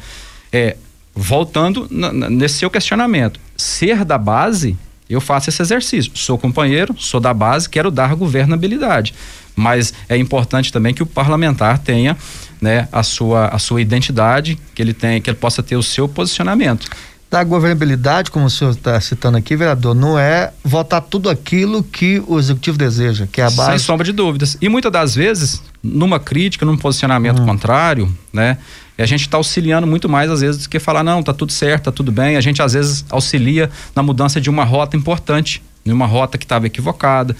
é, 0.52 0.76
voltando 1.14 1.88
nesse 1.90 2.56
seu 2.56 2.70
questionamento, 2.70 3.40
ser 3.56 4.04
da 4.04 4.18
base, 4.18 4.76
eu 5.08 5.20
faço 5.20 5.50
esse 5.50 5.62
exercício. 5.62 6.12
Sou 6.14 6.36
companheiro, 6.36 6.94
sou 6.98 7.20
da 7.20 7.32
base, 7.32 7.68
quero 7.68 7.90
dar 7.90 8.14
governabilidade. 8.14 9.14
Mas 9.54 9.92
é 10.08 10.16
importante 10.16 10.72
também 10.72 10.94
que 10.94 11.02
o 11.02 11.06
parlamentar 11.06 11.78
tenha 11.78 12.16
né, 12.60 12.88
a, 12.92 13.02
sua, 13.02 13.48
a 13.48 13.58
sua 13.58 13.80
identidade, 13.80 14.58
que 14.74 14.82
ele 14.82 14.92
tenha, 14.92 15.20
que 15.20 15.30
ele 15.30 15.36
possa 15.36 15.62
ter 15.62 15.76
o 15.76 15.82
seu 15.82 16.08
posicionamento 16.08 16.88
da 17.30 17.44
governabilidade, 17.44 18.30
como 18.30 18.46
o 18.46 18.50
senhor 18.50 18.70
está 18.70 18.98
citando 19.00 19.36
aqui, 19.36 19.54
vereador, 19.54 19.94
não 19.94 20.18
é 20.18 20.52
votar 20.64 21.02
tudo 21.02 21.28
aquilo 21.28 21.82
que 21.82 22.22
o 22.26 22.38
executivo 22.38 22.78
deseja, 22.78 23.28
que 23.30 23.40
é 23.40 23.44
a 23.44 23.50
base. 23.50 23.70
Sem 23.70 23.78
sombra 23.80 24.04
de 24.04 24.12
dúvidas. 24.12 24.56
E 24.60 24.68
muitas 24.68 24.90
das 24.90 25.14
vezes, 25.14 25.62
numa 25.82 26.18
crítica, 26.18 26.64
num 26.64 26.76
posicionamento 26.76 27.42
hum. 27.42 27.46
contrário, 27.46 28.10
né? 28.32 28.56
a 28.96 29.06
gente 29.06 29.20
está 29.20 29.36
auxiliando 29.36 29.86
muito 29.86 30.08
mais, 30.08 30.30
às 30.30 30.40
vezes, 30.40 30.62
do 30.62 30.68
que 30.70 30.78
falar, 30.78 31.04
não, 31.04 31.22
tá 31.22 31.34
tudo 31.34 31.52
certo, 31.52 31.84
tá 31.84 31.92
tudo 31.92 32.10
bem. 32.10 32.36
A 32.36 32.40
gente, 32.40 32.62
às 32.62 32.72
vezes, 32.72 33.04
auxilia 33.10 33.70
na 33.94 34.02
mudança 34.02 34.40
de 34.40 34.48
uma 34.48 34.64
rota 34.64 34.96
importante, 34.96 35.62
de 35.84 35.92
uma 35.92 36.06
rota 36.06 36.38
que 36.38 36.44
estava 36.44 36.66
equivocada. 36.66 37.36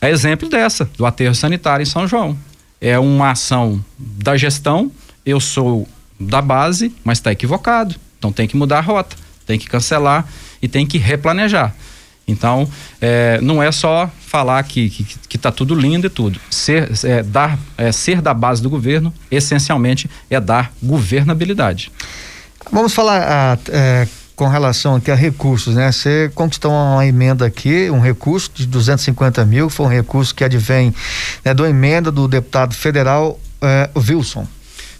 É 0.00 0.10
exemplo 0.10 0.48
dessa, 0.48 0.90
do 0.96 1.04
aterro 1.04 1.34
sanitário 1.34 1.82
em 1.82 1.86
São 1.86 2.08
João. 2.08 2.36
É 2.80 2.98
uma 2.98 3.32
ação 3.32 3.84
da 3.98 4.36
gestão, 4.36 4.90
eu 5.24 5.38
sou 5.38 5.86
da 6.18 6.40
base, 6.40 6.92
mas 7.04 7.18
está 7.18 7.30
equivocado 7.30 7.94
então 8.18 8.32
tem 8.32 8.46
que 8.46 8.56
mudar 8.56 8.78
a 8.78 8.82
rota, 8.82 9.16
tem 9.46 9.58
que 9.58 9.68
cancelar 9.68 10.26
e 10.60 10.68
tem 10.68 10.86
que 10.86 10.98
replanejar. 10.98 11.74
Então, 12.28 12.68
é, 13.00 13.40
não 13.40 13.62
é 13.62 13.72
só 13.72 14.10
falar 14.26 14.62
que, 14.62 14.90
que, 14.90 15.04
que 15.26 15.38
tá 15.38 15.50
tudo 15.50 15.74
lindo 15.74 16.06
e 16.06 16.10
tudo. 16.10 16.38
Ser, 16.50 16.90
é, 17.04 17.22
dar, 17.22 17.58
é, 17.78 17.90
ser 17.90 18.20
da 18.20 18.34
base 18.34 18.62
do 18.62 18.68
governo, 18.68 19.12
essencialmente, 19.30 20.10
é 20.28 20.38
dar 20.38 20.70
governabilidade. 20.82 21.90
Vamos 22.70 22.92
falar 22.92 23.22
ah, 23.26 23.58
é, 23.70 24.06
com 24.36 24.46
relação 24.46 24.96
aqui 24.96 25.10
a 25.10 25.14
recursos, 25.14 25.74
né? 25.74 25.90
Você 25.90 26.30
conquistou 26.34 26.70
uma 26.70 27.06
emenda 27.06 27.46
aqui, 27.46 27.88
um 27.90 27.98
recurso 27.98 28.50
de 28.54 28.66
250 28.66 29.44
mil, 29.46 29.70
foi 29.70 29.86
um 29.86 29.88
recurso 29.88 30.34
que 30.34 30.44
advém 30.44 30.94
né, 31.42 31.54
da 31.54 31.68
emenda 31.68 32.12
do 32.12 32.28
deputado 32.28 32.74
federal 32.74 33.40
é, 33.62 33.88
Wilson. 33.96 34.46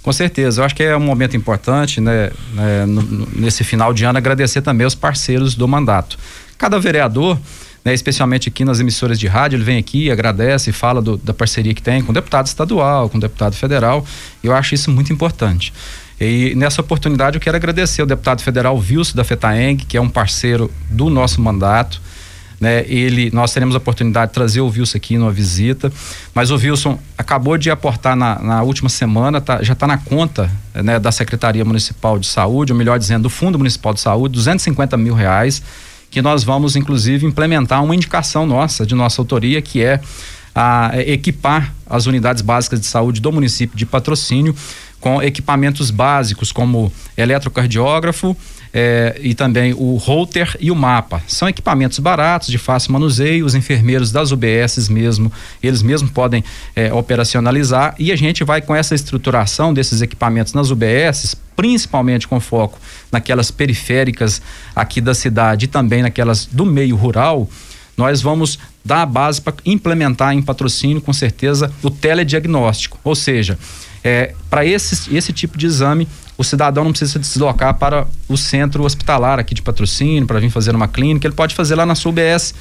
Com 0.03 0.13
certeza, 0.13 0.61
eu 0.61 0.65
acho 0.65 0.75
que 0.75 0.83
é 0.83 0.97
um 0.97 1.01
momento 1.01 1.37
importante, 1.37 2.01
né, 2.01 2.31
né 2.55 2.87
no, 2.87 3.29
nesse 3.35 3.65
final 3.65 3.93
de 3.93 4.05
ano, 4.05 4.17
agradecer 4.17 4.63
também 4.63 4.87
os 4.87 4.95
parceiros 4.95 5.55
do 5.55 5.67
mandato. 5.67 6.19
Cada 6.57 6.79
vereador, 6.79 7.39
né, 7.85 7.93
especialmente 7.93 8.49
aqui 8.49 8.65
nas 8.65 8.81
emissoras 8.81 9.19
de 9.19 9.27
rádio, 9.27 9.57
ele 9.57 9.65
vem 9.65 9.79
aqui, 9.79 10.11
agradece, 10.11 10.73
fala 10.73 11.03
do, 11.03 11.17
da 11.17 11.35
parceria 11.35 11.75
que 11.75 11.83
tem 11.83 12.03
com 12.03 12.11
o 12.11 12.15
deputado 12.15 12.47
estadual, 12.47 13.09
com 13.09 13.19
o 13.19 13.21
deputado 13.21 13.55
federal. 13.55 14.05
Eu 14.43 14.55
acho 14.55 14.75
isso 14.75 14.91
muito 14.91 15.13
importante. 15.13 15.73
E 16.21 16.55
nessa 16.57 16.81
oportunidade 16.81 17.37
eu 17.37 17.41
quero 17.41 17.57
agradecer 17.57 18.01
ao 18.01 18.07
deputado 18.07 18.43
federal 18.43 18.77
Wilson 18.77 19.17
da 19.17 19.25
FETAENG, 19.25 19.85
que 19.85 19.97
é 19.97 20.01
um 20.01 20.09
parceiro 20.09 20.71
do 20.91 21.11
nosso 21.11 21.41
mandato 21.41 22.01
né? 22.61 22.85
Ele, 22.89 23.31
nós 23.33 23.53
teremos 23.53 23.75
a 23.75 23.79
oportunidade 23.79 24.31
de 24.31 24.35
trazer 24.35 24.61
o 24.61 24.69
Wilson 24.69 24.97
aqui 24.97 25.17
numa 25.17 25.31
visita, 25.31 25.93
mas 26.35 26.51
o 26.51 26.57
Wilson 26.57 26.99
acabou 27.17 27.57
de 27.57 27.71
aportar 27.71 28.17
na, 28.17 28.39
na 28.41 28.63
última 28.63 28.89
semana, 28.89 29.41
tá, 29.41 29.63
já 29.63 29.75
está 29.75 29.87
na 29.87 29.99
conta 29.99 30.51
né, 30.75 30.99
da 30.99 31.13
Secretaria 31.13 31.65
Municipal 31.65 32.19
de 32.19 32.27
Saúde, 32.27 32.73
ou 32.73 32.79
melhor 32.79 32.99
dizendo, 32.99 33.25
do 33.25 33.31
Fundo 33.31 33.59
Municipal 33.59 33.95
de 33.95 34.01
Saúde, 34.01 34.35
250 34.35 34.97
mil 34.97 35.15
reais, 35.15 35.63
que 36.11 36.21
nós 36.21 36.43
vamos 36.43 36.75
inclusive 36.75 37.27
implementar 37.27 37.83
uma 37.85 37.95
indicação 37.95 38.47
nossa, 38.47 38.85
de 38.85 38.95
nossa 38.95 39.21
autoria, 39.21 39.63
que 39.63 39.83
é 39.83 40.01
a, 40.55 40.93
equipar 41.07 41.73
as 41.89 42.07
unidades 42.07 42.43
básicas 42.43 42.81
de 42.81 42.87
saúde 42.87 43.21
do 43.21 43.31
município 43.31 43.77
de 43.77 43.87
patrocínio 43.87 44.55
com 45.01 45.23
equipamentos 45.23 45.91
básicos 45.91 46.51
como 46.51 46.93
eletrocardiógrafo, 47.17 48.37
é, 48.73 49.19
e 49.23 49.35
também 49.35 49.73
o 49.73 49.97
router 49.97 50.57
e 50.61 50.71
o 50.71 50.77
mapa. 50.77 51.23
São 51.27 51.49
equipamentos 51.49 51.99
baratos, 51.99 52.49
de 52.49 52.59
fácil 52.59 52.93
manuseio, 52.93 53.45
os 53.45 53.55
enfermeiros 53.55 54.13
das 54.13 54.31
UBSs 54.31 54.91
mesmo, 54.91 55.33
eles 55.63 55.83
mesmos 55.83 56.11
podem 56.11 56.45
é, 56.75 56.93
operacionalizar 56.93 57.95
e 57.99 58.13
a 58.13 58.17
gente 58.17 58.45
vai 58.45 58.61
com 58.61 58.75
essa 58.75 58.95
estruturação 58.95 59.73
desses 59.73 60.03
equipamentos 60.03 60.53
nas 60.53 60.71
UBSs, 60.71 61.37
principalmente 61.57 62.29
com 62.29 62.39
foco 62.39 62.79
naquelas 63.11 63.51
periféricas 63.51 64.41
aqui 64.77 65.01
da 65.01 65.15
cidade 65.15 65.65
e 65.65 65.69
também 65.69 66.03
naquelas 66.03 66.47
do 66.47 66.65
meio 66.65 66.97
rural, 66.97 67.49
nós 67.97 68.23
vamos 68.23 68.61
dar 68.85 69.03
a 69.03 69.07
base 69.07 69.41
para 69.41 69.55
implementar 69.67 70.33
em 70.33 70.41
patrocínio, 70.41 71.01
com 71.01 71.13
certeza, 71.13 71.73
o 71.83 71.91
telediagnóstico. 71.91 72.97
Ou 73.03 73.15
seja, 73.17 73.59
é, 74.03 74.35
para 74.49 74.65
esse, 74.65 75.15
esse 75.15 75.33
tipo 75.33 75.59
de 75.59 75.67
exame, 75.67 76.09
o 76.37 76.45
cidadão 76.45 76.85
não 76.85 76.93
precisa 76.93 77.13
se 77.13 77.19
deslocar 77.19 77.75
para 77.75 78.07
o 78.29 78.37
centro 78.37 78.85
hospitalar 78.85 79.39
aqui 79.39 79.55
de 79.55 79.63
patrocínio 79.63 80.27
para 80.27 80.39
vir 80.39 80.51
fazer 80.51 80.75
uma 80.75 80.87
clínica, 80.87 81.27
ele 81.27 81.35
pode 81.35 81.55
fazer 81.55 81.75
lá 81.75 81.85
na 81.85 81.95
sua 81.95 82.11
UBS. 82.11 82.55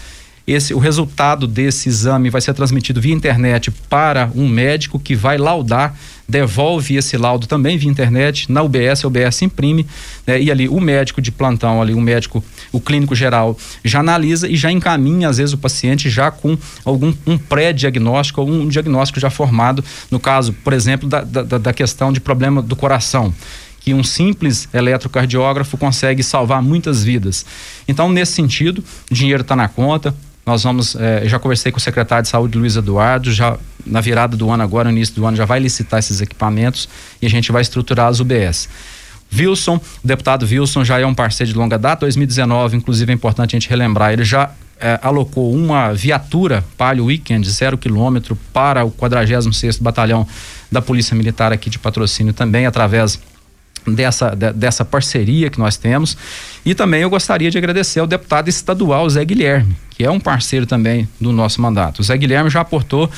Esse, 0.48 0.74
o 0.74 0.80
resultado 0.80 1.46
desse 1.46 1.90
exame 1.90 2.30
vai 2.30 2.40
ser 2.40 2.54
transmitido 2.54 3.02
via 3.02 3.14
internet 3.14 3.70
para 3.90 4.32
um 4.34 4.48
médico 4.48 4.98
que 4.98 5.14
vai 5.14 5.38
laudar, 5.38 5.94
devolve 6.26 6.96
esse 6.96 7.18
laudo 7.18 7.48
também 7.48 7.78
via 7.78 7.92
internet 7.92 8.50
na 8.50 8.64
UBS, 8.64 9.04
a 9.04 9.08
UBS 9.10 9.42
imprime, 9.42 9.86
né, 10.26 10.42
e 10.42 10.50
ali 10.50 10.70
o 10.70 10.80
médico 10.80 11.22
de 11.22 11.34
plantão, 11.34 11.82
ali 11.82 11.94
o 11.94 12.00
médico, 12.00 12.42
o 12.72 12.80
clínico 12.80 13.14
geral, 13.14 13.58
já 13.84 14.00
analisa 14.00 14.48
e 14.48 14.56
já 14.56 14.72
encaminha, 14.72 15.28
às 15.28 15.36
vezes, 15.36 15.52
o 15.52 15.58
paciente 15.58 16.10
já 16.10 16.32
com 16.32 16.58
algum 16.86 17.14
um 17.26 17.38
pré-diagnóstico 17.38 18.40
ou 18.40 18.50
um 18.50 18.70
diagnóstico 18.70 19.20
já 19.20 19.30
formado, 19.30 19.84
no 20.10 20.18
caso, 20.18 20.54
por 20.64 20.72
exemplo, 20.72 21.10
da, 21.10 21.26
da, 21.26 21.58
da 21.58 21.74
questão 21.74 22.14
de 22.14 22.22
problema 22.22 22.62
do 22.62 22.76
coração 22.76 23.34
que 23.88 23.94
um 23.94 24.04
simples 24.04 24.68
eletrocardiógrafo 24.74 25.78
consegue 25.78 26.22
salvar 26.22 26.62
muitas 26.62 27.06
vidas. 27.06 27.46
Então, 27.88 28.10
nesse 28.12 28.34
sentido, 28.34 28.84
o 29.10 29.14
dinheiro 29.14 29.44
está 29.44 29.56
na 29.56 29.70
conta. 29.70 30.14
Nós 30.48 30.64
vamos, 30.64 30.96
eh, 30.96 31.24
já 31.26 31.38
conversei 31.38 31.74
com 31.74 31.78
o 31.78 31.82
secretário 31.82 32.24
de 32.24 32.30
saúde, 32.30 32.58
Luiz 32.58 32.78
Eduardo, 32.78 33.34
já 33.34 33.58
na 33.86 34.00
virada 34.00 34.38
do 34.38 34.50
ano 34.50 34.64
agora, 34.64 34.90
no 34.90 34.96
início 34.96 35.14
do 35.14 35.26
ano, 35.26 35.36
já 35.36 35.44
vai 35.44 35.60
licitar 35.60 36.00
esses 36.00 36.22
equipamentos 36.22 36.88
e 37.22 37.26
a 37.26 37.30
gente 37.30 37.52
vai 37.52 37.62
estruturar 37.62 38.08
as 38.08 38.22
UBS. 38.22 38.70
Wilson, 39.38 39.76
o 39.76 40.08
deputado 40.08 40.46
Wilson 40.46 40.86
já 40.86 41.02
é 41.02 41.06
um 41.06 41.14
parceiro 41.14 41.52
de 41.52 41.58
longa 41.58 41.78
data, 41.78 42.00
2019, 42.06 42.78
inclusive 42.78 43.12
é 43.12 43.14
importante 43.14 43.58
a 43.58 43.60
gente 43.60 43.70
relembrar, 43.70 44.14
ele 44.14 44.24
já 44.24 44.50
eh, 44.80 44.98
alocou 45.04 45.54
uma 45.54 45.92
viatura 45.92 46.64
Palio 46.78 47.04
Weekend, 47.06 47.46
zero 47.50 47.78
quilômetro, 47.78 48.38
para 48.54 48.86
o 48.86 48.92
46º 48.92 49.82
Batalhão 49.82 50.26
da 50.72 50.82
Polícia 50.82 51.14
Militar 51.14 51.52
aqui 51.52 51.70
de 51.70 51.78
patrocínio 51.78 52.32
também, 52.32 52.66
através 52.66 53.20
dessa, 53.86 54.30
de, 54.34 54.54
dessa 54.54 54.86
parceria 54.86 55.50
que 55.50 55.60
nós 55.60 55.76
temos. 55.76 56.16
E 56.66 56.74
também 56.74 57.02
eu 57.02 57.10
gostaria 57.10 57.52
de 57.52 57.58
agradecer 57.58 58.00
ao 58.00 58.08
deputado 58.08 58.48
estadual 58.48 59.10
Zé 59.10 59.26
Guilherme, 59.26 59.76
que 59.98 60.04
é 60.04 60.12
um 60.12 60.20
parceiro 60.20 60.68
também 60.68 61.10
do 61.20 61.32
nosso 61.32 61.60
mandato. 61.60 62.02
O 62.02 62.04
Zé 62.04 62.16
Guilherme 62.16 62.52
já 62.52 62.62
aportou 62.62 63.10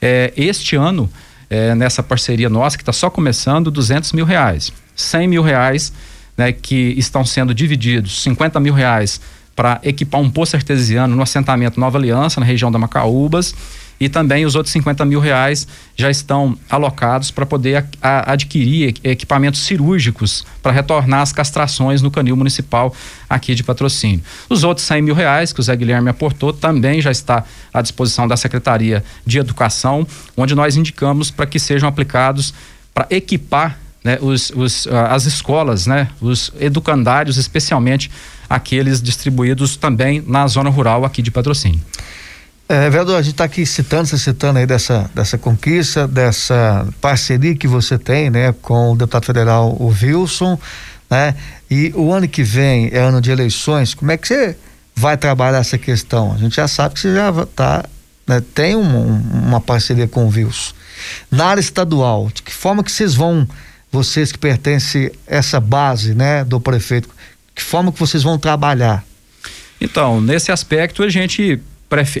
eh, 0.00 0.32
este 0.36 0.76
ano, 0.76 1.10
eh, 1.50 1.74
nessa 1.74 2.04
parceria 2.04 2.48
nossa, 2.48 2.76
que 2.76 2.84
está 2.84 2.92
só 2.92 3.10
começando, 3.10 3.68
200 3.68 4.12
mil 4.12 4.24
reais. 4.24 4.72
100 4.94 5.26
mil 5.26 5.42
reais 5.42 5.92
né, 6.36 6.52
que 6.52 6.94
estão 6.96 7.24
sendo 7.24 7.52
divididos, 7.52 8.22
50 8.22 8.60
mil 8.60 8.72
reais 8.72 9.20
para 9.56 9.80
equipar 9.82 10.20
um 10.20 10.30
poço 10.30 10.54
artesiano 10.54 11.16
no 11.16 11.22
assentamento 11.22 11.80
Nova 11.80 11.98
Aliança, 11.98 12.38
na 12.38 12.46
região 12.46 12.70
da 12.70 12.78
Macaúbas 12.78 13.52
e 14.00 14.08
também 14.08 14.46
os 14.46 14.54
outros 14.54 14.72
50 14.72 15.04
mil 15.04 15.20
reais 15.20 15.68
já 15.94 16.10
estão 16.10 16.56
alocados 16.70 17.30
para 17.30 17.44
poder 17.44 17.84
a, 18.00 18.30
a 18.30 18.32
adquirir 18.32 18.94
equipamentos 19.04 19.60
cirúrgicos 19.60 20.46
para 20.62 20.72
retornar 20.72 21.20
as 21.20 21.32
castrações 21.32 22.00
no 22.00 22.10
canil 22.10 22.34
municipal 22.34 22.94
aqui 23.28 23.54
de 23.54 23.62
patrocínio. 23.62 24.22
Os 24.48 24.64
outros 24.64 24.86
100 24.86 25.02
mil 25.02 25.14
reais 25.14 25.52
que 25.52 25.60
o 25.60 25.62
Zé 25.62 25.76
Guilherme 25.76 26.08
aportou 26.08 26.50
também 26.52 27.02
já 27.02 27.10
está 27.10 27.44
à 27.72 27.82
disposição 27.82 28.26
da 28.26 28.38
Secretaria 28.38 29.04
de 29.26 29.38
Educação, 29.38 30.06
onde 30.34 30.54
nós 30.54 30.76
indicamos 30.76 31.30
para 31.30 31.44
que 31.44 31.58
sejam 31.58 31.86
aplicados 31.86 32.54
para 32.94 33.06
equipar 33.10 33.78
né, 34.02 34.18
os, 34.22 34.50
os, 34.56 34.86
as 34.86 35.26
escolas, 35.26 35.86
né, 35.86 36.08
os 36.22 36.50
educandários, 36.58 37.36
especialmente 37.36 38.10
aqueles 38.48 39.02
distribuídos 39.02 39.76
também 39.76 40.24
na 40.26 40.46
zona 40.46 40.70
rural 40.70 41.04
aqui 41.04 41.20
de 41.20 41.30
patrocínio. 41.30 41.80
É, 42.70 42.88
vereador, 42.88 43.16
a 43.16 43.22
gente 43.22 43.32
está 43.32 43.42
aqui 43.42 43.66
citando, 43.66 44.06
você 44.06 44.16
citando 44.16 44.60
aí 44.60 44.64
dessa, 44.64 45.10
dessa 45.12 45.36
conquista, 45.36 46.06
dessa 46.06 46.86
parceria 47.00 47.52
que 47.56 47.66
você 47.66 47.98
tem, 47.98 48.30
né, 48.30 48.54
com 48.62 48.92
o 48.92 48.96
deputado 48.96 49.26
federal, 49.26 49.76
o 49.76 49.88
Wilson, 49.88 50.56
né, 51.10 51.34
e 51.68 51.92
o 51.96 52.12
ano 52.12 52.28
que 52.28 52.44
vem 52.44 52.88
é 52.92 53.00
ano 53.00 53.20
de 53.20 53.28
eleições, 53.28 53.92
como 53.92 54.12
é 54.12 54.16
que 54.16 54.28
você 54.28 54.56
vai 54.94 55.16
trabalhar 55.16 55.58
essa 55.58 55.76
questão? 55.76 56.32
A 56.32 56.38
gente 56.38 56.54
já 56.54 56.68
sabe 56.68 56.94
que 56.94 57.00
você 57.00 57.12
já 57.12 57.32
tá, 57.56 57.84
né, 58.24 58.40
tem 58.54 58.76
um, 58.76 59.16
uma 59.16 59.60
parceria 59.60 60.06
com 60.06 60.26
o 60.26 60.28
Wilson. 60.28 60.72
Na 61.28 61.46
área 61.46 61.60
estadual, 61.60 62.30
de 62.32 62.40
que 62.40 62.52
forma 62.52 62.84
que 62.84 62.92
vocês 62.92 63.16
vão, 63.16 63.48
vocês 63.90 64.30
que 64.30 64.38
pertencem 64.38 65.06
a 65.06 65.10
essa 65.26 65.58
base, 65.58 66.14
né, 66.14 66.44
do 66.44 66.60
prefeito, 66.60 67.08
que 67.52 67.64
forma 67.64 67.90
que 67.90 67.98
vocês 67.98 68.22
vão 68.22 68.38
trabalhar? 68.38 69.04
Então, 69.80 70.20
nesse 70.20 70.52
aspecto, 70.52 71.02
a 71.02 71.08
gente 71.08 71.60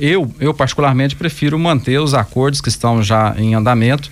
eu, 0.00 0.32
eu 0.40 0.52
particularmente 0.52 1.14
prefiro 1.14 1.58
manter 1.58 2.00
os 2.00 2.14
acordos 2.14 2.60
que 2.60 2.68
estão 2.68 3.02
já 3.02 3.34
em 3.38 3.54
andamento, 3.54 4.10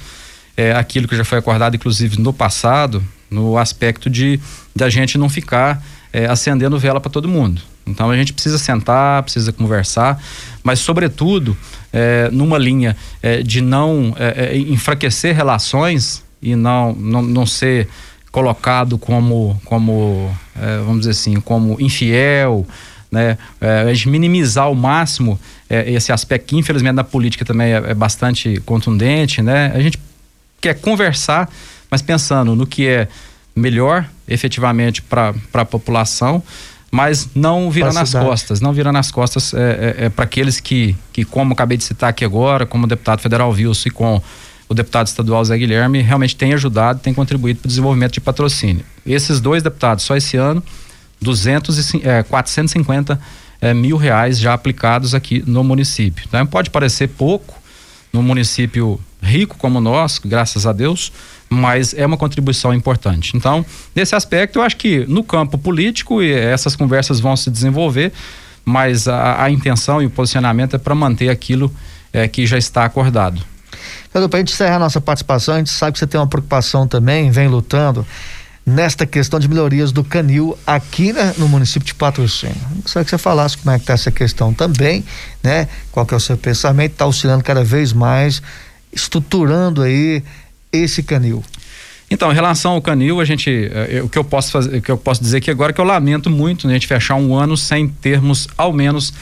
é, 0.56 0.72
aquilo 0.72 1.08
que 1.08 1.16
já 1.16 1.24
foi 1.24 1.38
acordado, 1.38 1.74
inclusive 1.74 2.20
no 2.20 2.32
passado, 2.32 3.02
no 3.30 3.58
aspecto 3.58 4.08
de 4.08 4.40
da 4.74 4.88
gente 4.88 5.18
não 5.18 5.28
ficar 5.28 5.82
é, 6.12 6.26
acendendo 6.26 6.78
vela 6.78 7.00
para 7.00 7.10
todo 7.10 7.28
mundo. 7.28 7.60
Então 7.86 8.10
a 8.10 8.16
gente 8.16 8.32
precisa 8.32 8.58
sentar, 8.58 9.22
precisa 9.22 9.52
conversar, 9.52 10.22
mas 10.62 10.78
sobretudo 10.78 11.56
é, 11.92 12.28
numa 12.30 12.58
linha 12.58 12.96
é, 13.22 13.42
de 13.42 13.60
não 13.60 14.14
é, 14.18 14.54
é, 14.54 14.58
enfraquecer 14.58 15.34
relações 15.34 16.22
e 16.40 16.54
não, 16.54 16.92
não, 16.92 17.22
não 17.22 17.46
ser 17.46 17.88
colocado 18.30 18.98
como, 18.98 19.60
como 19.64 20.30
é, 20.54 20.78
vamos 20.78 21.00
dizer 21.00 21.12
assim, 21.12 21.40
como 21.40 21.80
infiel, 21.80 22.66
né? 23.10 23.38
É, 23.60 23.82
a 23.82 23.94
gente 23.94 24.08
minimizar 24.08 24.64
ao 24.64 24.74
máximo 24.74 25.38
é, 25.68 25.90
esse 25.90 26.12
aspecto 26.12 26.46
que 26.46 26.56
infelizmente 26.56 26.94
na 26.94 27.04
política 27.04 27.44
também 27.44 27.72
é, 27.72 27.76
é, 27.76 27.94
bastante 27.94 28.60
contundente, 28.64 29.42
né? 29.42 29.72
A 29.74 29.80
gente 29.80 29.98
quer 30.60 30.74
conversar, 30.74 31.48
mas 31.90 32.02
pensando 32.02 32.54
no 32.54 32.66
que 32.66 32.86
é 32.86 33.08
melhor 33.54 34.08
efetivamente 34.28 35.02
para 35.02 35.34
a 35.54 35.64
população, 35.64 36.42
mas 36.90 37.28
não 37.34 37.70
virar 37.70 37.92
nas 37.92 38.12
costas, 38.12 38.60
não 38.60 38.72
virar 38.72 38.92
nas 38.92 39.10
costas 39.10 39.52
é, 39.52 39.58
é, 39.58 40.04
é 40.06 40.08
para 40.08 40.24
aqueles 40.24 40.60
que, 40.60 40.96
que, 41.12 41.24
como 41.24 41.52
acabei 41.52 41.76
de 41.76 41.84
citar 41.84 42.10
aqui 42.10 42.24
agora, 42.24 42.64
como 42.64 42.84
o 42.84 42.86
deputado 42.86 43.20
federal 43.20 43.50
Wilson 43.50 43.88
e 43.88 43.90
com 43.90 44.22
o 44.68 44.74
deputado 44.74 45.06
estadual 45.06 45.44
Zé 45.44 45.56
Guilherme, 45.56 46.02
realmente 46.02 46.36
tem 46.36 46.52
ajudado, 46.52 47.00
tem 47.00 47.14
contribuído 47.14 47.60
para 47.60 47.66
o 47.66 47.68
desenvolvimento 47.68 48.12
de 48.12 48.20
patrocínio. 48.20 48.84
Esses 49.06 49.40
dois 49.40 49.62
deputados, 49.62 50.04
só 50.04 50.14
esse 50.14 50.36
ano, 50.36 50.62
200 51.20 51.94
e, 51.94 52.08
é, 52.08 52.22
450 52.22 53.20
é, 53.60 53.74
mil 53.74 53.96
reais 53.96 54.38
já 54.38 54.54
aplicados 54.54 55.14
aqui 55.14 55.42
no 55.46 55.64
município. 55.64 56.24
Então, 56.26 56.46
pode 56.46 56.70
parecer 56.70 57.08
pouco 57.08 57.56
no 58.12 58.22
município 58.22 59.00
rico 59.20 59.56
como 59.58 59.80
nosso, 59.80 60.26
graças 60.26 60.66
a 60.66 60.72
Deus, 60.72 61.12
mas 61.48 61.94
é 61.94 62.06
uma 62.06 62.16
contribuição 62.16 62.72
importante. 62.72 63.36
Então, 63.36 63.64
nesse 63.94 64.14
aspecto, 64.14 64.58
eu 64.58 64.62
acho 64.62 64.76
que 64.76 65.04
no 65.06 65.24
campo 65.24 65.58
político 65.58 66.22
essas 66.22 66.76
conversas 66.76 67.20
vão 67.20 67.36
se 67.36 67.50
desenvolver, 67.50 68.12
mas 68.64 69.08
a, 69.08 69.42
a 69.42 69.50
intenção 69.50 70.00
e 70.02 70.06
o 70.06 70.10
posicionamento 70.10 70.76
é 70.76 70.78
para 70.78 70.94
manter 70.94 71.30
aquilo 71.30 71.72
é, 72.12 72.28
que 72.28 72.46
já 72.46 72.58
está 72.58 72.84
acordado. 72.84 73.42
Para 74.12 74.24
a 74.24 74.38
gente 74.38 74.52
encerrar 74.52 74.78
nossa 74.78 75.00
participação, 75.00 75.54
a 75.54 75.58
gente 75.58 75.70
sabe 75.70 75.92
que 75.92 75.98
você 75.98 76.06
tem 76.06 76.20
uma 76.20 76.26
preocupação 76.26 76.86
também, 76.86 77.30
vem 77.30 77.48
lutando 77.48 78.06
nesta 78.68 79.06
questão 79.06 79.40
de 79.40 79.48
melhorias 79.48 79.90
do 79.90 80.04
canil 80.04 80.56
aqui 80.66 81.12
né, 81.12 81.34
no 81.38 81.48
município 81.48 81.86
de 81.86 81.94
Patrocínio. 81.94 82.54
Gostaria 82.82 83.04
que 83.04 83.10
você 83.10 83.18
falasse 83.18 83.56
como 83.56 83.74
é 83.74 83.78
que 83.78 83.84
está 83.84 83.94
essa 83.94 84.10
questão 84.10 84.52
também, 84.52 85.04
né? 85.42 85.68
Qual 85.90 86.04
que 86.04 86.12
é 86.12 86.16
o 86.16 86.20
seu 86.20 86.36
pensamento, 86.36 86.92
está 86.92 87.06
auxiliando 87.06 87.42
cada 87.42 87.64
vez 87.64 87.92
mais, 87.92 88.42
estruturando 88.92 89.82
aí 89.82 90.22
esse 90.70 91.02
canil. 91.02 91.42
Então, 92.10 92.30
em 92.30 92.34
relação 92.34 92.72
ao 92.72 92.82
canil, 92.82 93.20
a 93.20 93.24
gente, 93.24 93.70
eh, 93.72 94.02
o 94.02 94.08
que 94.08 94.18
eu 94.18 94.24
posso 94.24 94.50
fazer, 94.50 94.78
o 94.78 94.82
que 94.82 94.90
eu 94.90 94.96
posso 94.98 95.22
dizer 95.22 95.38
aqui 95.38 95.50
agora 95.50 95.70
é 95.70 95.74
que 95.74 95.80
eu 95.80 95.84
lamento 95.84 96.30
muito 96.30 96.66
né, 96.66 96.74
a 96.74 96.76
gente 96.76 96.86
fechar 96.86 97.16
um 97.16 97.34
ano 97.34 97.56
sem 97.56 97.88
termos 97.88 98.48
ao 98.56 98.72
menos 98.72 99.12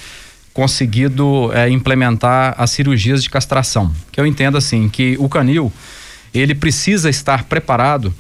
conseguido 0.53 1.53
eh, 1.53 1.69
implementar 1.71 2.55
as 2.59 2.71
cirurgias 2.71 3.23
de 3.23 3.31
castração. 3.31 3.93
Que 4.11 4.21
eu 4.21 4.27
entendo 4.27 4.57
assim 4.57 4.89
que 4.89 5.17
o 5.21 5.29
canil 5.29 5.73
ele 6.35 6.55
precisa 6.55 7.09
estar 7.09 7.45
preparado 7.45 8.13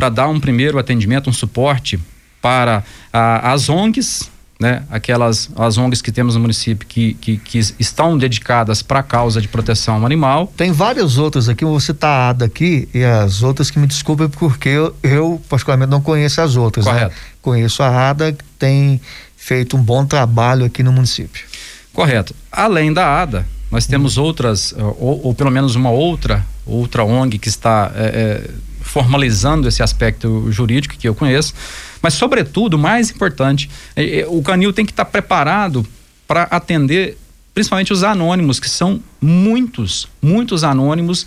para 0.00 0.08
dar 0.08 0.28
um 0.28 0.40
primeiro 0.40 0.78
atendimento, 0.78 1.28
um 1.28 1.32
suporte 1.32 2.00
para 2.40 2.82
a, 3.12 3.52
as 3.52 3.68
ONGs, 3.68 4.30
né, 4.58 4.82
aquelas 4.90 5.50
as 5.54 5.76
ONGs 5.76 6.00
que 6.00 6.10
temos 6.10 6.34
no 6.34 6.40
município 6.40 6.88
que, 6.88 7.12
que, 7.20 7.36
que 7.36 7.58
estão 7.78 8.16
dedicadas 8.16 8.80
para 8.80 9.00
a 9.00 9.02
causa 9.02 9.42
de 9.42 9.48
proteção 9.48 10.06
animal. 10.06 10.50
Tem 10.56 10.72
várias 10.72 11.18
outras 11.18 11.50
aqui, 11.50 11.66
vou 11.66 11.78
citar 11.78 12.08
a 12.08 12.28
ADA 12.30 12.46
aqui 12.46 12.88
e 12.94 13.04
as 13.04 13.42
outras 13.42 13.70
que 13.70 13.78
me 13.78 13.86
desculpem 13.86 14.26
porque 14.30 14.70
eu, 14.70 14.96
eu 15.02 15.38
particularmente 15.50 15.90
não 15.90 16.00
conheço 16.00 16.40
as 16.40 16.56
outras. 16.56 16.86
Né? 16.86 16.92
Correto. 16.92 17.14
Né? 17.14 17.20
Conheço 17.42 17.82
a 17.82 18.08
ADA 18.08 18.32
que 18.32 18.44
tem 18.58 18.98
feito 19.36 19.76
um 19.76 19.82
bom 19.82 20.06
trabalho 20.06 20.64
aqui 20.64 20.82
no 20.82 20.92
município. 20.92 21.44
Correto. 21.92 22.34
Além 22.50 22.90
da 22.90 23.20
ADA, 23.20 23.46
nós 23.70 23.86
temos 23.86 24.16
uhum. 24.16 24.24
outras, 24.24 24.74
ou, 24.78 25.26
ou, 25.26 25.34
pelo 25.34 25.50
menos 25.50 25.74
uma 25.76 25.90
outra, 25.90 26.42
outra 26.64 27.04
ONG 27.04 27.38
que 27.38 27.48
está 27.48 27.92
é, 27.94 28.04
é, 28.04 28.50
formalizando 28.80 29.68
esse 29.68 29.82
aspecto 29.82 30.50
jurídico 30.50 30.96
que 30.96 31.08
eu 31.08 31.14
conheço 31.14 31.54
mas, 32.02 32.14
sobretudo, 32.14 32.78
mais 32.78 33.10
importante, 33.10 33.70
é, 33.94 34.20
é, 34.20 34.26
o 34.26 34.42
canil 34.42 34.72
tem 34.72 34.86
que 34.86 34.92
estar 34.92 35.04
preparado 35.04 35.86
para 36.26 36.44
atender 36.44 37.18
principalmente 37.52 37.92
os 37.92 38.02
anônimos, 38.04 38.60
que 38.60 38.70
são 38.70 39.02
muitos, 39.20 40.08
muitos 40.22 40.64
anônimos 40.64 41.26